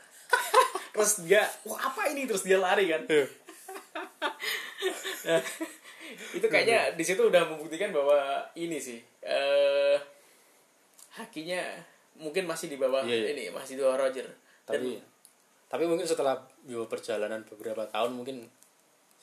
terus 0.94 1.26
dia 1.26 1.42
wah 1.64 1.90
apa 1.90 2.06
ini 2.08 2.22
terus 2.24 2.42
dia 2.42 2.56
lari 2.56 2.86
kan 2.86 3.02
Iya. 3.04 3.26
Nah, 5.24 5.40
itu 6.30 6.44
kayaknya 6.44 6.92
di 6.92 7.00
situ 7.00 7.24
udah 7.24 7.48
membuktikan 7.48 7.88
bahwa 7.88 8.20
ini 8.54 8.76
sih 8.76 9.00
eh 9.20 9.96
hakinya 11.10 11.58
mungkin 12.14 12.44
masih 12.44 12.68
di 12.68 12.76
bawah 12.76 13.00
Iya, 13.02 13.16
iya. 13.16 13.28
ini 13.32 13.42
masih 13.48 13.74
di 13.74 13.82
bawah 13.82 13.98
Roger 13.98 14.28
Dan- 14.62 14.76
tapi 14.76 14.90
tapi 15.64 15.84
mungkin 15.88 16.04
setelah 16.04 16.36
yo 16.62 16.84
perjalanan 16.84 17.40
beberapa 17.42 17.82
tahun 17.88 18.14
mungkin 18.14 18.44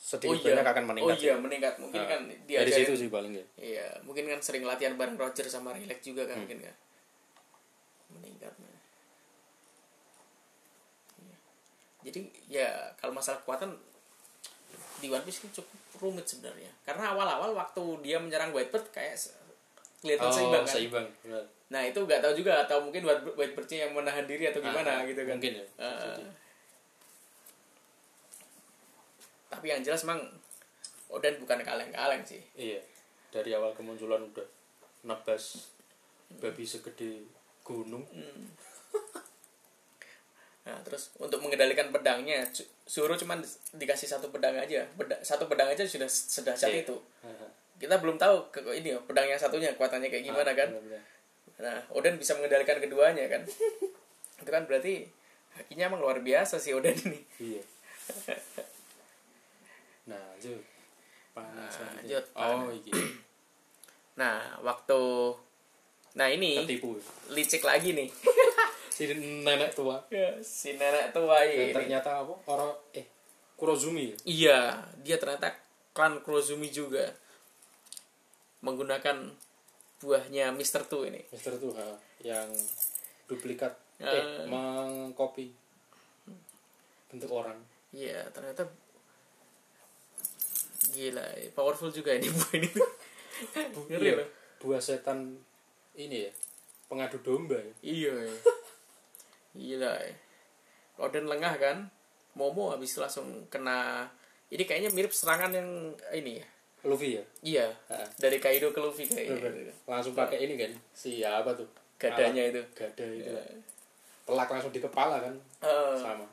sedikit 0.01 0.27
oh 0.27 0.35
iya 0.35 0.57
banyak 0.57 0.67
akan 0.67 0.83
meningkat 0.87 1.05
oh 1.07 1.13
iya 1.15 1.29
ya. 1.29 1.35
meningkat 1.37 1.73
mungkin 1.77 2.01
Nah, 2.01 2.09
kan 2.09 2.21
dia 2.43 2.57
dari 2.59 2.71
situ 2.73 2.93
sih 2.95 3.07
paling 3.07 3.31
ya 3.31 3.45
iya 3.55 3.87
mungkin 4.01 4.25
kan 4.25 4.39
sering 4.39 4.63
latihan 4.63 4.97
bareng 4.97 5.13
Roger 5.15 5.45
sama 5.45 5.71
Relax 5.71 6.01
juga 6.01 6.25
Hmm. 6.25 6.31
kan 6.31 6.37
mungkin 6.41 6.59
kan 6.59 6.75
meningkat. 8.11 8.53
Iya. 11.15 11.37
jadi 12.01 12.19
ya 12.49 12.69
kalau 12.97 13.13
masalah 13.13 13.39
kekuatan 13.39 13.77
di 14.97 15.07
One 15.07 15.21
Piece 15.21 15.41
cukup 15.43 15.69
rumit 15.97 16.25
sebenarnya 16.25 16.73
karena 16.81 17.13
awal-awal 17.13 17.53
waktu 17.53 17.81
dia 18.01 18.17
menyerang 18.17 18.49
Whitebird 18.49 18.89
kayak 18.89 19.13
kelihatan 19.99 20.25
oh 20.25 20.33
seimbang 20.33 20.63
kan 20.63 20.73
seimbang 20.75 21.05
benar. 21.21 21.45
nah 21.69 21.81
itu 21.83 21.99
nggak 21.99 22.19
tahu 22.19 22.33
juga 22.35 22.53
atau 22.59 22.81
mungkin 22.81 23.05
White- 23.05 23.33
Whitebird-nya 23.33 23.85
yang 23.85 23.93
menahan 23.93 24.25
diri 24.25 24.49
atau 24.49 24.59
gimana 24.59 24.91
Ah, 24.91 25.05
gitu 25.05 25.21
kan 25.21 25.37
mungkin 25.37 25.53
ya, 25.55 25.65
bisa 25.67 25.77
Ah. 25.79 25.93
jadi. 26.11 26.25
Tapi 29.51 29.67
yang 29.67 29.81
jelas 29.81 30.01
emang 30.01 30.23
Oden 31.07 31.35
bukan 31.37 31.59
kaleng-kaleng 31.59 32.23
sih 32.23 32.39
iya 32.55 32.79
dari 33.29 33.51
awal 33.51 33.71
kemunculan 33.71 34.23
udah 34.25 34.47
nebas 35.03 35.67
babi 36.33 36.63
segede 36.63 37.27
gunung 37.61 38.07
Nah, 40.61 40.77
terus 40.85 41.09
untuk 41.17 41.41
mengendalikan 41.41 41.89
pedangnya, 41.89 42.45
Su- 42.47 42.69
Suruh 42.85 43.17
cuman 43.17 43.41
dikasih 43.73 44.05
satu 44.05 44.29
pedang 44.29 44.53
aja. 44.53 44.85
Beda- 44.93 45.17
satu 45.19 45.49
pedang 45.49 45.65
aja 45.65 45.81
sudah 45.81 46.05
sedahsyat 46.05 46.69
Iya. 46.71 46.85
itu. 46.85 46.95
Kita 47.75 47.97
belum 47.97 48.13
tahu 48.15 48.53
ke 48.53 48.61
ini 48.71 48.93
pedang 49.01 49.25
yang 49.25 49.41
satunya 49.41 49.73
kekuatannya 49.73 50.05
kayak 50.05 50.21
gimana 50.21 50.45
Ah, 50.45 50.55
kan. 50.55 50.69
benar-benar. 50.69 51.01
Nah, 51.57 51.77
Oden 51.89 52.13
bisa 52.15 52.37
mengendalikan 52.37 52.77
keduanya 52.77 53.25
kan. 53.25 53.41
itu 54.41 54.49
kan 54.49 54.63
berarti 54.63 55.09
hakinya 55.51 55.89
emang 55.89 55.97
luar 55.99 56.21
biasa 56.21 56.55
sih 56.55 56.71
Oden 56.71 56.93
ini. 57.01 57.19
iya 57.41 57.61
nah 60.03 60.21
lanjut 60.31 60.61
Nah, 61.31 61.63
selanjutnya. 61.65 62.19
lanjut, 62.19 62.25
oh 62.35 62.67
iya 62.69 62.93
Nah, 64.19 64.35
waktu 64.59 64.99
Nah, 66.11 66.27
ini 66.27 66.59
ketipu 66.59 66.99
licik 67.29 67.63
lagi 67.63 67.95
nih. 67.95 68.11
si 68.91 69.07
nenek 69.07 69.71
tua 69.71 69.95
Ya, 70.07 70.35
si 70.37 70.75
nenek 70.75 71.09
tua 71.09 71.39
ini. 71.41 71.71
dan 71.71 71.81
ternyata 71.81 72.19
apa 72.19 72.35
orang 72.45 72.75
eh 72.91 73.07
Kurozumi 73.55 74.11
ya? 74.11 74.15
Iya, 74.25 74.59
dia 74.99 75.15
ternyata 75.15 75.55
klan 75.91 76.19
Kurozumi 76.19 76.67
juga 76.67 77.07
menggunakan 78.59 79.31
buahnya 79.97 80.51
Mister 80.51 80.83
Tu 80.83 81.07
ini. 81.07 81.21
Mister 81.31 81.55
tuh 81.55 81.71
ha, 81.73 81.95
yang 82.19 82.51
duplikat 83.25 83.71
Ah. 83.97 84.09
eh 84.09 84.25
mengcopy 84.45 85.53
bentuk 87.07 87.31
orang 87.31 87.55
Iya, 87.91 88.27
ternyata 88.29 88.67
gila, 90.91 91.23
powerful 91.51 91.89
juga 91.89 92.11
ini 92.11 92.27
buah 92.33 92.51
ini. 92.53 92.69
Ngeri 93.87 94.07
Iya, 94.11 94.25
buah 94.57 94.77
setan 94.77 95.33
ini 95.93 96.23
ya 96.23 96.31
pengadu 96.85 97.17
domba 97.19 97.55
ya 97.55 97.73
Iya. 97.81 98.13
iya. 98.21 98.35
Gila. 99.53 99.93
ya. 99.97 100.13
Oden 100.97 101.25
lengah 101.25 101.55
kan? 101.55 101.77
Momo 102.31 102.69
habis 102.69 102.95
langsung 102.95 103.27
kena 103.47 104.07
ini 104.47 104.61
kayaknya 104.61 104.87
mirip 104.89 105.09
serangan 105.09 105.51
yang 105.51 105.67
ini 106.11 106.37
ya. 106.37 106.47
Luffy 106.81 107.13
ya 107.13 107.23
Iya, 107.41 107.67
Ah. 107.87 108.07
dari 108.15 108.37
Kaido 108.37 108.69
ke 108.69 108.79
Luffy 108.79 109.05
kayaknya. 109.05 109.69
langsung 109.85 110.11
pakai 110.13 110.41
ini 110.41 110.55
kan 110.55 110.71
si 110.91 111.21
apa 111.21 111.51
tuh 111.51 111.67
Gadanya 111.95 112.41
Alat 112.43 112.51
itu. 112.51 112.61
gada 112.73 113.05
itu 113.05 113.29
lah. 113.29 113.45
telak 114.23 114.47
langsung 114.49 114.71
di 114.71 114.79
kepala 114.79 115.21
kan 115.21 115.35
Eh, 115.61 115.95
sama 115.95 116.25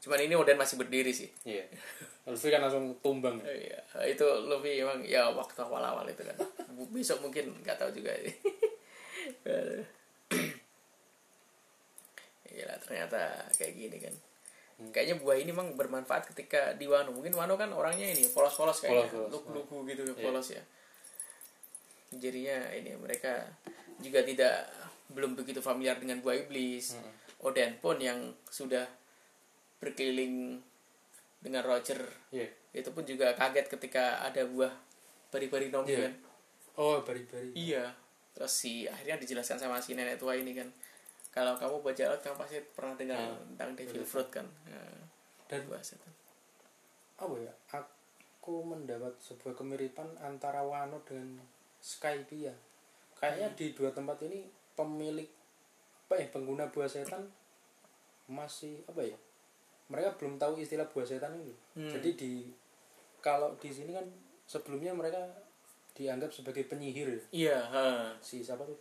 cuman 0.00 0.20
ini 0.20 0.32
Oden 0.34 0.56
masih 0.56 0.80
berdiri 0.80 1.12
sih. 1.12 1.28
iya 1.44 1.64
Luffy 2.24 2.48
kan 2.48 2.60
langsung 2.60 2.96
tumbang 3.00 3.36
Iya, 3.44 3.80
itu 4.06 4.24
Luffy 4.48 4.80
emang 4.80 5.04
ya 5.04 5.28
waktu 5.28 5.60
awal-awal 5.60 6.04
itu 6.06 6.24
kan. 6.24 6.36
Besok 6.88 7.20
mungkin 7.20 7.52
nggak 7.60 7.76
tahu 7.76 7.90
juga. 7.92 8.12
Iya 12.50 12.66
ternyata 12.82 13.46
kayak 13.54 13.74
gini 13.78 13.96
kan. 14.02 14.14
Kayaknya 14.90 15.16
buah 15.20 15.36
ini 15.38 15.52
emang 15.52 15.76
bermanfaat 15.76 16.32
ketika 16.34 16.72
di 16.74 16.88
Wano. 16.88 17.12
Mungkin 17.12 17.36
Wano 17.36 17.54
kan 17.54 17.70
orangnya 17.70 18.10
ini 18.10 18.26
polos-polos 18.32 18.80
kayaknya, 18.80 19.06
Polos-polos. 19.06 19.30
lugu-lugu 19.30 19.76
gitu 19.86 20.02
polos 20.18 20.48
ya. 20.50 20.62
Jadinya 22.10 22.74
ini 22.74 22.96
mereka 22.96 23.44
juga 24.00 24.24
tidak 24.24 24.66
belum 25.12 25.36
begitu 25.38 25.60
familiar 25.60 26.00
dengan 26.00 26.18
buah 26.24 26.42
iblis. 26.42 26.96
Oden 27.40 27.78
pun 27.78 28.00
yang 28.00 28.18
sudah 28.48 28.84
berkeliling 29.80 30.60
dengan 31.40 31.64
Roger. 31.64 31.98
Iya. 32.30 32.46
Itu 32.70 32.92
pun 32.92 33.02
juga 33.02 33.32
kaget 33.32 33.66
ketika 33.66 34.20
ada 34.20 34.44
buah 34.44 34.70
bari-bari 35.28 35.72
nomi 35.72 35.90
Iya. 35.90 36.06
kan? 36.06 36.14
Oh 36.76 37.00
bari-bari. 37.00 37.50
Iya. 37.52 37.88
Terus 38.30 38.52
si 38.52 38.84
akhirnya 38.84 39.18
dijelaskan 39.18 39.58
sama 39.58 39.80
si 39.80 39.96
nenek 39.96 40.16
tua 40.16 40.36
ini 40.36 40.52
kan? 40.52 40.68
Kalau 41.30 41.54
kamu 41.54 41.80
baca 41.80 42.02
laut 42.06 42.20
kamu 42.20 42.36
pasti 42.36 42.58
pernah 42.70 42.94
dengar 42.94 43.18
Ah, 43.18 43.38
tentang 43.48 43.70
devil 43.74 44.02
betul. 44.02 44.06
fruit 44.06 44.28
kan? 44.30 44.46
Nah, 44.66 45.00
dan 45.46 45.60
buah 45.64 45.80
setan. 45.80 46.12
apa 47.16 47.36
ya? 47.36 47.52
Aku 47.74 48.64
mendapat 48.64 49.12
sebuah 49.20 49.52
kemiripan 49.52 50.08
antara 50.18 50.64
Wano 50.64 51.04
dengan 51.04 51.36
Skypia 51.78 52.48
kayaknya 53.12 53.52
di 53.52 53.76
dua 53.76 53.92
tempat 53.92 54.16
ini 54.22 54.48
pemilik 54.72 55.28
apa 56.08 56.16
ya 56.16 56.26
pengguna 56.28 56.64
buah 56.66 56.88
setan 56.88 57.28
masih 58.26 58.80
apa 58.88 59.04
ya 59.04 59.18
mereka 59.90 60.14
belum 60.14 60.34
tahu 60.36 60.56
istilah 60.56 60.86
buah 60.86 61.04
setan 61.04 61.34
itu 61.34 61.50
Hmm. 61.74 61.90
jadi 61.90 62.10
di 62.14 62.30
kalau 63.18 63.52
di 63.56 63.68
sini 63.68 63.90
kan 63.90 64.06
sebelumnya 64.44 64.90
mereka 64.90 65.20
dianggap 65.92 66.30
sebagai 66.30 66.64
penyihir 66.64 67.10
ya. 67.10 67.20
iya 67.30 67.58
ha. 67.60 67.86
si 68.18 68.40
siapa 68.40 68.62
tuh 68.62 68.78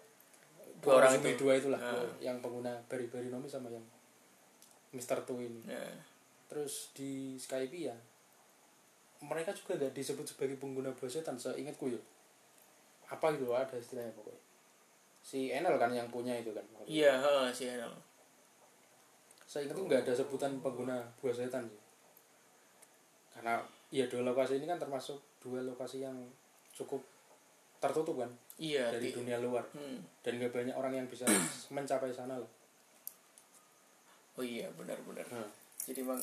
Dua 0.79 0.95
orang 0.95 1.19
itu. 1.19 1.35
dua 1.35 1.53
itulah 1.53 1.75
Ah. 1.75 2.07
yang 2.19 2.39
pengguna 2.39 2.71
beri 2.87 3.05
beri 3.05 3.27
nomi 3.27 3.45
sama 3.45 3.67
yang 3.67 3.83
Mister 4.89 5.19
Two 5.21 5.37
ini 5.37 5.59
Ya. 5.65 5.83
terus 6.47 6.93
di 6.93 7.35
Skype 7.35 7.73
ya 7.73 7.97
mereka 9.19 9.51
juga 9.51 9.75
nggak 9.75 9.91
disebut 9.91 10.23
sebagai 10.25 10.55
pengguna 10.55 10.89
buah 10.91 11.11
setan 11.11 11.35
seingatku 11.35 11.89
ya 11.89 11.99
apa 13.05 13.33
gitu 13.33 13.51
ada 13.51 13.75
istilahnya 13.75 14.13
pokoknya 14.13 14.39
si 15.19 15.51
Enel 15.51 15.75
kan 15.75 15.91
yang 15.91 16.07
punya 16.07 16.31
itu 16.33 16.53
kan 16.53 16.63
iya 16.85 17.11
ha, 17.13 17.51
si 17.51 17.67
Enel 17.67 17.91
saya 19.49 19.65
ingat 19.65 19.81
nggak 19.81 20.01
ada 20.05 20.13
sebutan 20.13 20.61
pengguna 20.61 21.01
buah 21.17 21.33
setan 21.33 21.65
sih. 21.65 21.81
Karena 23.33 23.57
ya 23.89 24.05
dua 24.05 24.21
lokasi 24.23 24.61
ini 24.61 24.65
kan 24.65 24.77
termasuk 24.77 25.17
dua 25.39 25.65
lokasi 25.65 26.05
yang 26.05 26.13
cukup 26.69 27.01
tertutup 27.79 28.19
kan 28.19 28.29
iya 28.55 28.91
dari 28.91 29.09
di- 29.09 29.15
dunia 29.15 29.39
luar. 29.39 29.65
Hmm. 29.73 29.97
dan 30.21 30.37
nggak 30.37 30.51
banyak 30.51 30.75
orang 30.75 30.93
yang 30.93 31.07
bisa 31.07 31.25
mencapai 31.73 32.13
sana 32.13 32.37
lah. 32.37 32.51
Oh 34.37 34.45
iya 34.45 34.69
benar-benar 34.71 35.25
Nah, 35.27 35.49
jadi 35.81 35.99
emang 35.99 36.21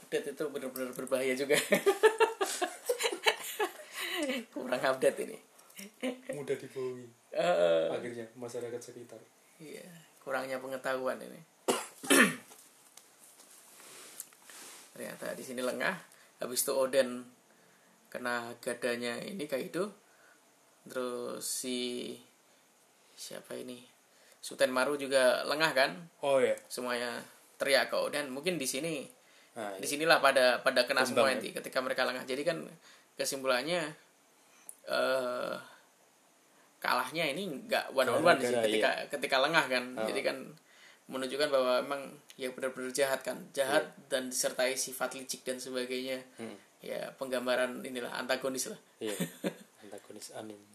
update 0.00 0.32
itu 0.32 0.44
benar-benar 0.48 0.90
berbahaya 0.90 1.36
juga. 1.36 1.54
Kurang 4.50 4.80
update 4.80 5.18
ini. 5.22 5.38
Mudah 6.32 6.56
dibohongi 6.56 7.06
Eh, 7.30 7.86
akhirnya 7.88 8.26
masyarakat 8.34 8.80
sekitar. 8.80 9.20
Iya 9.56 9.84
kurangnya 10.20 10.58
pengetahuan 10.58 11.16
ini 11.16 11.40
ternyata 15.00 15.32
di 15.32 15.44
sini 15.44 15.64
lengah. 15.64 15.96
Habis 16.40 16.64
itu 16.64 16.72
Oden 16.76 17.24
kena 18.12 18.52
gadanya 18.60 19.16
ini 19.20 19.48
Kaido. 19.48 19.92
Terus 20.84 21.44
si 21.44 22.12
siapa 23.16 23.56
ini? 23.56 23.80
Suten 24.40 24.72
Maru 24.72 24.96
juga 24.96 25.44
lengah 25.44 25.72
kan? 25.76 25.90
Oh 26.24 26.40
ya 26.40 26.56
semuanya 26.68 27.20
teriak 27.60 27.92
ke 27.92 27.96
Oden. 27.96 28.32
Mungkin 28.32 28.56
di 28.56 28.64
sini 28.64 29.04
nah, 29.56 29.76
di 29.76 29.84
sinilah 29.88 30.20
pada 30.20 30.60
pada 30.64 30.84
kena 30.88 31.04
Tumbang, 31.04 31.28
semua 31.28 31.28
ya? 31.28 31.32
nanti 31.36 31.48
ketika 31.52 31.78
mereka 31.84 32.08
lengah. 32.08 32.24
Jadi 32.24 32.42
kan 32.44 32.64
kesimpulannya 33.16 33.80
eh 34.88 35.54
kalahnya 36.80 37.28
ini 37.36 37.68
nggak 37.68 37.92
one 37.92 38.08
on 38.08 38.24
one 38.24 38.40
sih 38.40 38.56
ketika 38.56 39.04
ketika 39.12 39.36
lengah 39.44 39.64
kan. 39.68 39.84
Ah. 40.00 40.08
jadi 40.08 40.32
kan 40.32 40.36
menunjukkan 41.10 41.50
bahwa 41.50 41.82
emang 41.82 42.02
ya 42.38 42.48
benar-benar 42.54 42.94
jahat 42.94 43.20
kan. 43.26 43.36
Jahat 43.50 43.90
dan 44.06 44.30
disertai 44.30 44.78
sifat 44.78 45.18
licik 45.18 45.42
dan 45.42 45.58
sebagainya. 45.58 46.22
Hmm. 46.38 46.56
ya 46.80 47.12
penggambaran 47.20 47.84
inilah 47.84 48.08
antagonis 48.16 48.72
lah. 48.72 48.80
Iya. 49.04 49.12
Antagonis 49.84 50.32
anime 50.32 50.70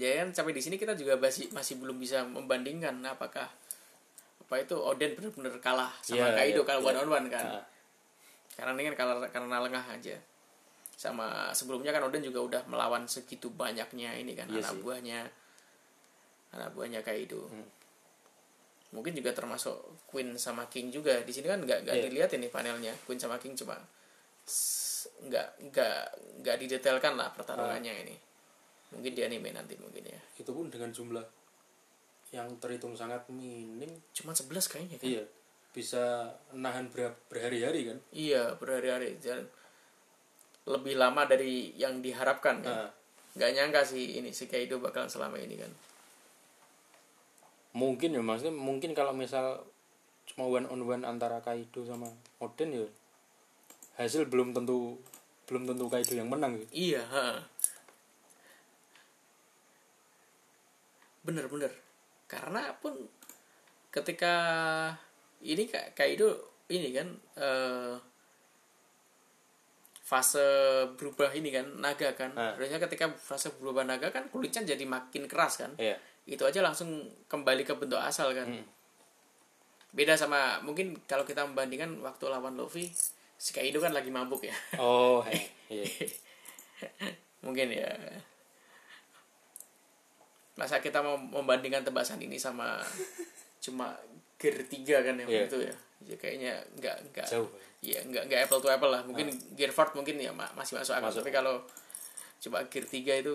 jadi 0.00 0.24
kan 0.24 0.28
sampai 0.32 0.56
di 0.56 0.64
sini 0.64 0.80
kita 0.80 0.96
juga 0.96 1.20
masih 1.20 1.52
masih 1.52 1.76
belum 1.76 2.00
bisa 2.00 2.24
membandingkan 2.24 2.96
apakah 3.04 3.44
apa 4.40 4.54
itu 4.56 4.72
Oden 4.72 5.12
benar-benar 5.12 5.60
kalah 5.60 5.92
sama 6.00 6.32
Iya, 6.32 6.40
Kaido 6.40 6.62
iya, 6.64 6.66
kalau 6.66 6.80
iya. 6.80 6.88
one 6.88 6.98
on 7.04 7.08
one 7.12 7.26
kan. 7.28 7.44
Nah, 7.44 7.64
karena 8.56 8.70
ini 8.80 8.82
kan 8.90 8.96
karena, 8.96 9.28
karena 9.28 9.56
lengah 9.60 9.84
aja. 9.92 10.16
Sama 10.96 11.52
sebelumnya 11.52 11.92
kan 11.92 12.08
Oden 12.08 12.24
juga 12.24 12.40
udah 12.40 12.62
melawan 12.64 13.04
segitu 13.04 13.52
banyaknya 13.52 14.16
ini 14.16 14.32
kan 14.32 14.48
Iya 14.48 14.64
anak 14.64 14.72
sih. 14.72 14.80
buahnya 14.80 15.20
anak 16.50 16.72
buahnya 16.72 17.00
Kaido 17.00 17.46
Hmm. 17.46 17.66
mungkin 18.90 19.14
juga 19.14 19.30
termasuk 19.30 19.76
Queen 20.04 20.34
sama 20.34 20.66
King 20.66 20.90
juga. 20.90 21.14
Di 21.20 21.30
sini 21.30 21.46
kan 21.46 21.62
nggak 21.62 21.86
nggak 21.86 21.96
Iya. 21.96 22.04
dilihat 22.06 22.30
ini 22.34 22.46
panelnya. 22.46 22.90
Queen 23.04 23.16
sama 23.16 23.38
King 23.38 23.54
cuma 23.54 23.78
nggak 25.22 25.46
nggak 25.70 25.96
nggak 26.42 26.56
didetailkan 26.58 27.14
lah 27.14 27.30
pertarungannya 27.30 27.92
Ah. 27.92 28.02
ini. 28.02 28.16
Mungkin 28.90 29.14
di 29.14 29.22
anime 29.22 29.54
nanti 29.54 29.78
mungkin 29.78 30.02
ya. 30.02 30.18
Itu 30.34 30.50
pun 30.50 30.66
dengan 30.66 30.90
jumlah 30.90 31.22
yang 32.30 32.50
terhitung 32.58 32.94
sangat 32.94 33.22
minim. 33.28 33.90
Cuma 34.10 34.34
11 34.34 34.66
kayaknya 34.66 34.98
kan. 34.98 35.06
Iya. 35.08 35.24
Bisa 35.70 36.26
nahan 36.50 36.90
ber- 36.90 37.14
berhari-hari 37.30 37.86
kan? 37.86 37.98
Iya 38.10 38.58
berhari-hari. 38.58 39.22
Dan 39.22 39.46
lebih 40.66 40.98
lama 40.98 41.22
dari 41.24 41.70
yang 41.74 42.02
diharapkan 42.02 42.58
kan. 42.60 42.74
Nah, 42.76 42.90
nggak 43.30 43.50
nyangka 43.54 43.82
sih 43.84 44.18
ini 44.18 44.34
si 44.34 44.50
Kaido 44.50 44.82
bakalan 44.82 45.06
selama 45.06 45.38
ini 45.38 45.54
kan 45.54 45.70
mungkin 47.70 48.16
ya 48.16 48.22
maksudnya 48.22 48.54
mungkin 48.54 48.90
kalau 48.92 49.14
misal 49.14 49.62
cuma 50.26 50.46
one 50.46 50.66
on 50.66 50.82
one 50.82 51.02
antara 51.06 51.38
Kaido 51.42 51.86
sama 51.86 52.06
Oden 52.42 52.74
ya 52.74 52.86
hasil 53.98 54.26
belum 54.26 54.50
tentu 54.54 54.98
belum 55.46 55.66
tentu 55.66 55.86
Kaido 55.90 56.14
yang 56.18 56.30
menang 56.30 56.58
gitu. 56.58 56.70
iya 56.74 57.02
ha. 57.10 57.42
bener-bener 61.22 61.70
karena 62.30 62.74
pun 62.80 62.94
ketika 63.90 64.34
ini 65.42 65.66
Kak 65.66 65.98
Kaido 65.98 66.38
ini 66.70 66.94
kan 66.94 67.08
eh, 67.38 67.94
fase 70.06 70.42
berubah 70.98 71.30
ini 71.34 71.54
kan 71.54 71.66
naga 71.78 72.14
kan 72.18 72.34
harusnya 72.34 72.82
ketika 72.82 73.14
fase 73.14 73.54
berubah 73.62 73.86
naga 73.86 74.10
kan 74.10 74.26
kulitnya 74.26 74.66
jadi 74.74 74.82
makin 74.82 75.30
keras 75.30 75.62
kan 75.62 75.70
Iya. 75.78 75.98
Itu 76.30 76.40
aja 76.40 76.62
langsung 76.62 76.88
kembali 77.26 77.62
ke 77.62 77.74
bentuk 77.74 77.98
asal 77.98 78.30
kan 78.30 78.46
Hmm. 78.46 78.64
beda 79.90 80.14
sama 80.14 80.62
mungkin 80.62 80.94
kalau 81.04 81.22
kita 81.22 81.42
membandingkan 81.42 81.98
waktu 81.98 82.24
lawan 82.24 82.54
Luffy 82.54 82.86
si 83.34 83.50
Kaido 83.50 83.76
kan 83.76 83.90
lagi 83.90 84.08
mabuk 84.08 84.40
ya 84.40 84.54
Oh, 84.76 85.26
iya. 85.26 85.42
iya. 85.82 86.06
mungkin 87.42 87.68
ya 87.68 87.90
masa 90.54 90.78
kita 90.78 91.00
mau 91.00 91.16
membandingkan 91.16 91.82
tebasan 91.82 92.20
ini 92.20 92.36
sama 92.36 92.78
cuma 93.58 93.96
gear 94.36 94.60
3 94.60 94.76
kan 95.00 95.16
yang 95.16 95.28
Iya. 95.28 95.44
itu 95.46 95.58
ya 95.60 95.74
ya 96.00 96.16
kayaknya 96.16 96.52
nggak 96.78 96.96
nggak 97.12 97.26
ya 97.80 97.98
nggak 98.02 98.24
nggak 98.28 98.40
apple 98.44 98.60
to 98.60 98.68
apple 98.68 98.88
lah 98.88 99.00
mungkin 99.04 99.28
gear 99.52 99.68
4 99.68 99.92
mungkin 99.92 100.16
ya 100.16 100.32
ma- 100.32 100.52
masih 100.54 100.76
masuk 100.76 100.94
akal 100.94 101.08
Masuk. 101.08 101.20
tapi 101.24 101.32
kalau 101.32 101.54
coba 102.40 102.58
gear 102.68 102.84
3 102.86 103.20
itu 103.20 103.32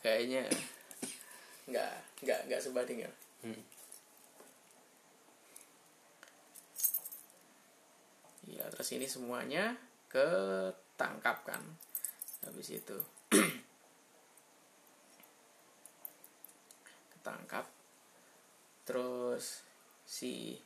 kayaknya 0.00 0.42
nggak 1.70 1.92
nggak 2.22 2.40
nggak 2.48 2.60
sebanding 2.62 3.04
ya 3.06 3.12
Hmm. 3.42 3.58
ya 8.46 8.62
terus 8.70 8.94
ini 8.94 9.10
semuanya 9.10 9.74
ketangkap 10.06 11.42
kan 11.42 11.58
habis 12.46 12.68
itu. 12.70 12.98
Ketangkap. 17.18 17.66
Terus 18.86 19.62
si 20.06 20.58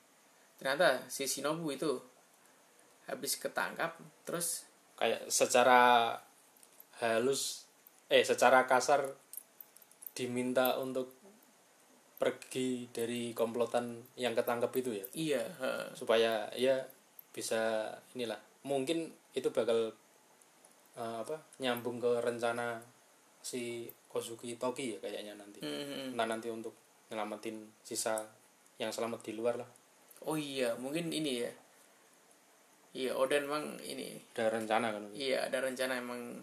ternyata 0.57 1.05
si 1.13 1.29
Shinobu 1.29 1.69
itu 1.73 2.01
habis 3.07 3.37
ketangkap 3.39 3.95
terus 4.25 4.65
Kayak 4.97 5.29
secara 5.29 6.17
halus 7.05 7.69
eh 8.09 8.25
secara 8.25 8.65
kasar 8.65 9.05
diminta 10.17 10.81
untuk 10.81 11.13
pergi 12.17 12.89
dari 12.89 13.37
komplotan 13.37 14.17
yang 14.17 14.33
ketangkep 14.33 14.73
itu 14.81 14.91
ya? 14.97 15.07
Iya 15.13 15.43
heeh. 15.61 15.87
supaya 15.93 16.49
ya 16.57 16.81
bisa 17.37 17.93
inilah. 18.17 18.41
Mungkin 18.65 19.13
itu 19.37 19.53
bakal 19.53 19.93
eh, 20.97 21.17
apa 21.21 21.37
nyambung 21.61 22.01
ke 22.01 22.25
rencana 22.25 22.81
si 23.45 23.85
Kozuki 24.09 24.57
Toki 24.57 24.97
ya 24.97 24.99
kayaknya 25.05 25.37
nanti. 25.37 25.61
Mhm. 25.61 26.17
nah 26.17 26.25
nanti 26.25 26.49
untuk 26.49 26.73
nyelamatin 27.13 27.69
sisa 27.85 28.25
yang 28.81 28.89
selamat 28.89 29.21
di 29.21 29.37
luar 29.37 29.61
lah. 29.61 29.69
Oh 30.25 30.41
iya 30.41 30.73
mungkin 30.81 31.13
ini 31.13 31.45
ya. 31.45 31.53
Iya 32.97 33.13
Oden 33.13 33.45
emang 33.45 33.77
ini. 33.85 34.17
Ada 34.33 34.57
rencana 34.57 34.89
kan? 34.97 35.05
Iya 35.13 35.53
ada 35.53 35.61
rencana 35.61 36.01
emang 36.01 36.41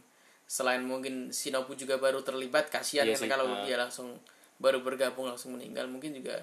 selain 0.47 0.83
mungkin 0.83 1.31
Shinobu 1.33 1.73
juga 1.73 1.97
baru 1.97 2.21
terlibat 2.21 2.69
kasihan 2.69 3.07
Iya 3.07 3.17
kan 3.17 3.29
kalau 3.39 3.49
ah. 3.49 3.63
dia 3.65 3.79
langsung 3.79 4.13
baru 4.61 4.85
bergabung 4.85 5.25
langsung 5.25 5.57
meninggal 5.57 5.89
mungkin 5.89 6.13
juga 6.13 6.39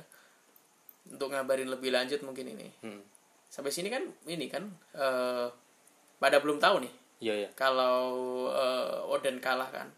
untuk 1.06 1.32
ngabarin 1.32 1.70
lebih 1.70 1.94
lanjut 1.94 2.20
mungkin 2.26 2.52
ini. 2.56 2.68
Hmm. 2.84 3.02
sampai 3.50 3.74
sini 3.74 3.90
kan 3.90 4.06
ini 4.30 4.46
kan 4.46 4.62
eh 4.94 5.50
pada 6.22 6.38
belum 6.38 6.62
tahu 6.62 6.86
nih. 6.86 6.92
Iya 7.20 7.34
ya 7.46 7.48
kalau 7.58 8.06
eh, 8.52 9.12
Oden 9.12 9.42
kalah 9.42 9.68
kan. 9.72 9.88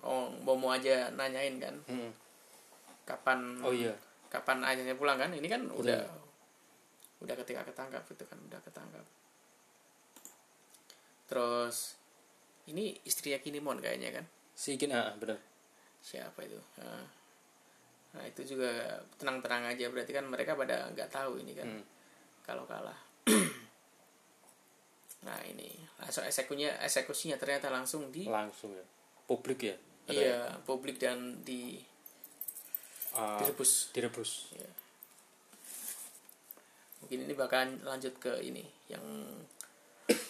Oh 0.00 0.30
Momo 0.44 0.70
aja 0.70 1.10
nanyain 1.12 1.58
kan. 1.58 1.74
Hmm. 1.90 2.10
kapan 3.08 3.58
oh 3.66 3.74
iya. 3.74 3.90
kapan 4.30 4.62
ayahnya 4.62 4.94
pulang 4.94 5.18
kan? 5.18 5.34
Ini 5.34 5.48
kan 5.50 5.66
udah 5.74 6.06
udah 7.20 7.34
ketika 7.44 7.66
ketangkap 7.66 8.04
itu 8.06 8.24
kan 8.24 8.38
udah 8.46 8.60
ketangkap. 8.62 9.06
Terus 11.26 11.99
ini 12.70 12.94
istrinya 13.02 13.42
Kinemon 13.42 13.82
kayaknya 13.82 14.22
kan? 14.22 14.24
Si 14.54 14.78
Kin 14.78 14.94
ah 14.94 15.12
bener. 15.18 15.38
Siapa 16.00 16.38
itu? 16.46 16.56
Nah, 16.80 17.04
nah 18.16 18.24
itu 18.24 18.56
juga 18.56 19.02
tenang-tenang 19.18 19.74
aja. 19.74 19.90
Berarti 19.90 20.12
kan 20.14 20.24
mereka 20.26 20.54
pada 20.54 20.88
nggak 20.94 21.10
tahu 21.10 21.42
ini 21.42 21.52
kan? 21.58 21.66
Hmm. 21.66 21.84
kalau 22.46 22.64
kalah. 22.66 22.98
Nah 25.20 25.36
ini. 25.44 25.76
Langsung 26.00 26.24
eksekusinya 26.24 26.80
eksekusinya 26.80 27.36
ternyata 27.36 27.68
langsung 27.68 28.08
di 28.08 28.24
langsung 28.24 28.72
ya? 28.72 28.84
Publik 29.28 29.68
ya? 29.68 29.76
Iya 30.08 30.56
publik 30.64 30.96
dan 30.96 31.44
di 31.44 31.76
ah, 33.12 33.36
direbus. 33.36 33.92
direbus. 33.92 34.48
Ya. 34.56 34.70
mungkin 37.04 37.26
ini 37.26 37.34
bakalan 37.36 37.76
lanjut 37.84 38.16
ke 38.16 38.32
ini 38.44 38.64
yang 38.88 39.02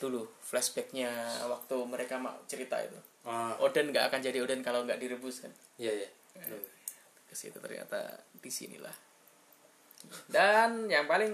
dulu 0.01 0.27
flashbacknya 0.41 1.11
waktu 1.49 1.77
mereka 1.87 2.17
mau 2.21 2.35
cerita 2.49 2.81
itu. 2.81 2.99
Ah. 3.25 3.55
Oden 3.61 3.93
nggak 3.93 4.09
akan 4.13 4.21
jadi 4.25 4.41
Oden 4.45 4.65
kalau 4.65 4.85
nggak 4.85 5.01
direbus 5.01 5.45
kan? 5.45 5.53
Iya 5.77 6.05
iya. 6.05 6.09
Ke 7.29 7.35
situ 7.37 7.57
ternyata 7.61 8.21
di 8.37 8.51
sinilah. 8.51 8.95
Dan 10.27 10.89
yang 10.89 11.05
paling 11.05 11.33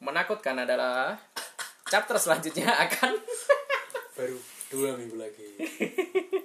menakutkan 0.00 0.58
adalah 0.60 1.16
chapter 1.92 2.16
selanjutnya 2.16 2.68
akan 2.68 3.12
baru 4.16 4.38
dua 4.72 4.96
minggu 4.96 5.16
lagi. 5.20 5.48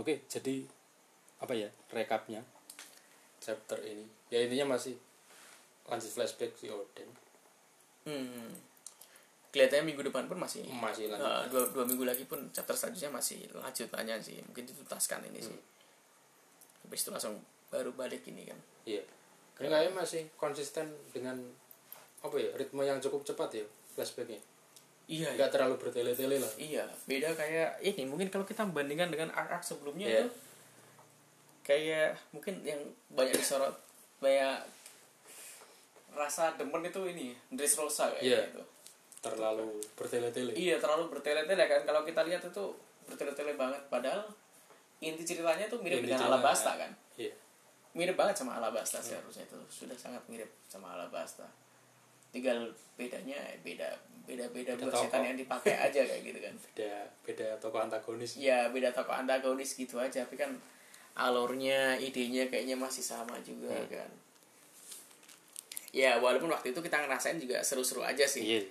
Oke, 0.00 0.24
jadi 0.32 0.64
apa 1.44 1.52
ya 1.52 1.68
rekapnya 1.92 2.40
chapter 3.40 3.80
ini? 3.80 4.04
Ya 4.28 4.40
intinya 4.40 4.76
masih 4.76 4.94
lanjut 5.82 6.10
flashback 6.12 6.54
si 6.54 6.68
Odin. 6.68 7.08
hmm, 8.00 8.52
kelihatannya 9.50 9.84
minggu 9.86 10.02
depan 10.04 10.24
pun 10.24 10.38
masih 10.38 10.62
Masih 10.70 11.10
lanjut. 11.10 11.26
eh, 11.26 11.42
dua, 11.48 11.62
dua 11.68 11.84
minggu 11.84 12.04
lagi 12.04 12.22
pun 12.24 12.38
chapter 12.48 12.72
selanjutnya 12.72 13.10
masih 13.10 13.44
lanjutannya 13.50 14.16
sih 14.16 14.38
mungkin 14.40 14.64
dituntaskan 14.64 15.26
ini 15.26 15.42
sih 15.42 15.58
habis 16.80 17.00
itu 17.00 17.10
langsung 17.10 17.34
baru 17.66 17.90
balik 17.90 18.22
ini 18.24 18.46
kan 18.46 18.56
Iya. 18.82 19.02
Ini 19.58 19.68
kayaknya 19.68 19.92
masih 19.94 20.22
konsisten 20.34 20.88
dengan 21.10 21.36
apa 22.20 22.32
ya 22.34 22.48
ritme 22.54 22.80
yang 22.80 22.96
cukup 22.98 23.20
cepat 23.22 23.52
ya 23.52 23.64
flashbacknya. 23.90 24.40
iya 25.06 25.26
iya. 25.26 25.36
Nggak 25.36 25.50
terlalu 25.52 25.74
bertele-tele 25.76 26.38
lah. 26.38 26.52
Iya, 26.56 26.86
beda 27.04 27.34
kayak 27.34 27.82
ini 27.82 28.06
mungkin 28.06 28.28
kalau 28.28 28.42
kita 28.42 28.64
bandingkan 28.64 29.10
dengan 29.10 29.28
arc-arc 29.30 29.60
sebelumnya 29.62 30.06
Iya. 30.06 30.20
itu 30.22 30.28
kayak 31.62 32.16
mungkin 32.30 32.60
yang 32.62 32.80
banyak 33.08 33.34
disorot 33.34 33.74
banyak 34.18 34.60
rasa 36.10 36.52
demen 36.54 36.82
itu 36.82 37.00
ini 37.06 37.28
Dressrosa 37.48 38.10
kayak 38.12 38.22
Iya. 38.22 38.40
gitu. 38.50 38.62
Terlalu 39.20 39.68
bertele-tele. 39.94 40.52
Iya, 40.54 40.80
terlalu 40.80 41.12
bertele-tele 41.12 41.64
kan 41.64 41.80
kalau 41.84 42.02
kita 42.02 42.24
lihat 42.24 42.42
itu 42.42 42.64
bertele-tele 43.06 43.54
banget 43.54 43.80
padahal 43.86 44.24
inti 44.98 45.22
ceritanya 45.24 45.64
tuh 45.66 45.80
mirip 45.80 46.00
Inti 46.00 46.12
dengan 46.12 46.28
Alabasta 46.28 46.76
kan. 46.76 46.90
Iya. 47.16 47.32
Mirip 47.92 48.14
banget 48.14 48.36
sama 48.36 48.56
Alabasta 48.56 48.98
sih 49.00 49.14
harusnya 49.14 49.44
itu 49.44 49.58
sudah 49.68 49.96
sangat 49.96 50.22
mirip 50.26 50.48
sama 50.66 50.92
Alabasta. 50.92 51.46
Tinggal 52.30 52.70
bedanya 52.94 53.38
beda 53.60 53.90
Beda 54.30 54.46
buat 54.46 54.78
tokoh. 54.78 55.02
setan 55.02 55.26
yang 55.26 55.34
dipakai 55.34 55.74
aja 55.74 56.06
kayak 56.06 56.22
gitu 56.22 56.38
kan. 56.38 56.54
Beda 56.78 56.94
beda 57.26 57.46
tokoh 57.58 57.80
antagonis. 57.82 58.38
ya 58.38 58.70
beda 58.70 58.94
tokoh 58.94 59.10
antagonis 59.10 59.74
gitu 59.74 59.98
aja 59.98 60.22
tapi 60.22 60.38
kan 60.38 60.54
alurnya 61.20 61.96
idenya 61.96 62.48
kayaknya 62.48 62.74
masih 62.74 63.04
sama 63.04 63.36
juga 63.40 63.68
Hmm. 63.70 63.88
kan 63.90 64.10
ya 65.90 66.16
walaupun 66.16 66.48
waktu 66.48 66.70
itu 66.70 66.80
kita 66.80 67.02
ngerasain 67.02 67.36
juga 67.36 67.60
seru-seru 67.60 68.00
aja 68.00 68.22
sih 68.24 68.42
Iya. 68.46 68.62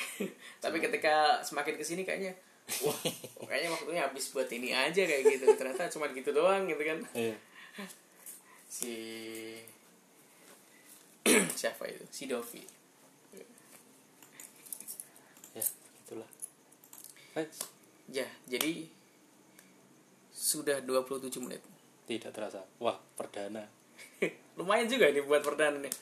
tapi 0.64 0.78
ketika 0.78 1.42
semakin 1.42 1.74
ke 1.74 1.84
sini 1.84 2.02
kayaknya 2.02 2.32
wah 2.80 2.94
kayaknya 3.50 3.70
waktunya 3.70 4.02
habis 4.02 4.30
buat 4.30 4.46
ini 4.48 4.70
aja 4.70 5.02
kayak 5.02 5.22
gitu 5.28 5.44
ternyata 5.54 5.90
cuma 5.90 6.08
gitu 6.10 6.30
doang 6.30 6.64
gitu 6.64 6.80
kan 6.80 6.98
Iya. 7.12 7.36
si 8.70 8.92
siapa 11.60 11.84
itu 11.86 12.04
si 12.08 12.24
Dovi 12.26 12.62
Ya, 15.50 15.66
itulah. 16.06 16.30
Ya 18.06 18.26
jadi 18.46 18.86
sudah 20.30 20.78
27 20.80 21.26
menit 21.42 21.58
tidak 22.10 22.34
terasa. 22.34 22.60
Wah, 22.82 22.98
perdana. 23.14 23.62
lumayan 24.58 24.84
juga 24.84 25.08
ini 25.08 25.20
buat 25.22 25.40
perdana 25.40 25.80
nih 25.80 25.94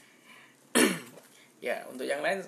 ya 1.66 1.82
untuk 1.86 2.02
yang 2.02 2.18
lain 2.18 2.42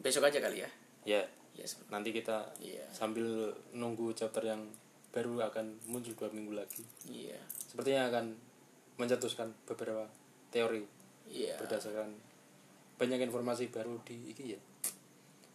besok 0.00 0.28
aja 0.28 0.40
kali 0.40 0.60
ya 0.64 0.70
Ya, 1.04 1.24
ya 1.52 1.64
sebenarnya. 1.64 1.92
nanti 1.92 2.10
kita 2.12 2.36
Iya. 2.60 2.84
sambil 2.92 3.24
nunggu 3.72 4.12
chapter 4.12 4.44
yang 4.44 4.60
baru 5.08 5.40
akan 5.40 5.80
muncul 5.88 6.12
dua 6.12 6.28
minggu 6.28 6.52
lagi. 6.52 6.84
iya 7.04 7.40
Sepertinya 7.56 8.12
akan 8.12 8.36
mencetuskan 8.96 9.48
beberapa 9.64 10.04
teori 10.48 10.84
iya 11.24 11.56
berdasarkan 11.56 12.12
banyak 12.96 13.24
informasi 13.24 13.72
baru 13.72 13.96
di 14.04 14.32
iki 14.32 14.52
ya. 14.52 14.60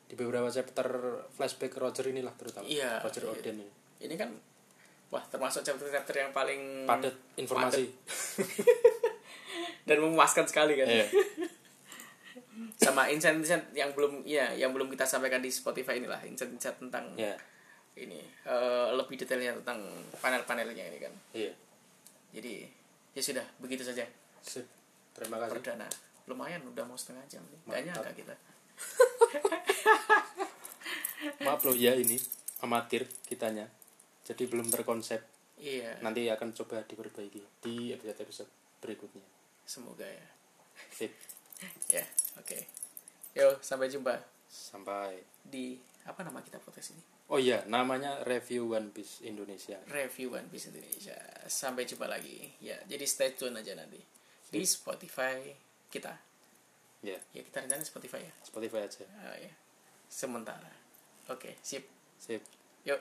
Di 0.09 0.13
beberapa 0.13 0.49
chapter 0.49 0.85
flashback 1.29 1.77
Roger 1.77 2.09
inilah 2.09 2.33
terutama. 2.33 2.65
Iya, 2.65 2.97
Roger 3.01 3.25
iya. 3.25 3.33
Oden 3.33 3.55
ini. 3.61 3.67
ini 4.03 4.15
kan 4.17 4.29
wah 5.13 5.21
termasuk 5.23 5.61
chapter-chapter 5.61 6.15
yang 6.17 6.33
paling 6.33 6.83
Padat 6.83 7.13
informasi. 7.37 7.85
dan 9.87 9.97
memuaskan 9.99 10.43
sekali 10.43 10.73
kan 10.73 10.89
Iya. 10.89 11.05
sama 12.83 13.05
insight-insight 13.07 13.71
yang 13.71 13.93
belum 13.93 14.25
ya 14.25 14.49
yang 14.51 14.73
belum 14.73 14.89
kita 14.89 15.05
sampaikan 15.05 15.37
di 15.37 15.47
Spotify 15.47 16.01
inilah 16.01 16.17
insight-insight 16.23 16.81
tentang 16.81 17.13
Ya. 17.13 17.37
ini 17.93 18.25
eh, 18.43 18.87
lebih 18.91 19.15
detailnya 19.15 19.53
tentang 19.61 19.85
panel-panelnya 20.17 20.83
ini 20.83 20.97
kan 20.97 21.13
Iya. 21.31 21.53
jadi 22.33 22.65
ya 23.13 23.21
sudah 23.21 23.45
begitu 23.59 23.85
saja 23.85 24.01
Sip. 24.41 24.65
Terima 25.13 25.37
kasih. 25.37 25.53
perdana 25.53 25.87
lumayan 26.25 26.65
udah 26.65 26.83
mau 26.83 26.97
setengah 26.97 27.21
jam 27.29 27.45
nih 27.45 27.85
nyangka 27.85 28.09
kita 28.11 28.33
Maaf 31.39 31.61
loh 31.63 31.71
ya 31.71 31.93
ini 31.93 32.19
amatir 32.59 33.07
kitanya. 33.23 33.67
Jadi 34.23 34.43
belum 34.47 34.67
terkonsep. 34.71 35.21
iya. 35.59 35.99
Nanti 35.99 36.27
akan 36.31 36.55
coba 36.55 36.83
diperbaiki 36.87 37.41
di 37.63 37.91
episode-episode 37.93 38.49
berikutnya. 38.79 39.23
semoga 39.63 40.03
ya. 40.03 40.27
Sip. 40.91 41.11
ya 41.87 42.03
oke. 42.39 42.57
Yo 43.35 43.55
sampai 43.63 43.87
jumpa. 43.87 44.15
Sampai. 44.47 45.23
di 45.43 45.75
apa 46.07 46.23
nama 46.23 46.39
kita 46.43 46.59
podcast 46.59 46.95
ini? 46.95 47.03
Oh 47.31 47.39
iya, 47.39 47.63
namanya 47.67 48.19
Review 48.27 48.75
One 48.75 48.91
Piece 48.91 49.23
Indonesia. 49.23 49.79
review 49.87 50.35
One 50.35 50.47
Piece 50.51 50.71
Indonesia. 50.71 51.15
Sampai 51.47 51.87
jumpa 51.87 52.07
lagi. 52.07 52.51
Ya 52.59 52.75
jadi 52.87 53.03
stay 53.07 53.35
tune 53.35 53.55
aja 53.59 53.75
nanti. 53.75 53.99
Di 54.51 54.61
Spotify 54.67 55.51
kita. 55.87 56.11
Ya, 57.03 57.19
ya 57.35 57.41
kita 57.43 57.63
rencana 57.63 57.83
Spotify 57.83 58.23
ya? 58.23 58.33
Spotify 58.43 58.87
aja. 58.87 59.03
Ah, 59.19 59.35
ya 59.35 59.51
sementara. 60.07 60.69
Oke 61.31 61.57
sip. 61.65 61.87
Sip. 62.19 62.43
yuk 62.83 62.99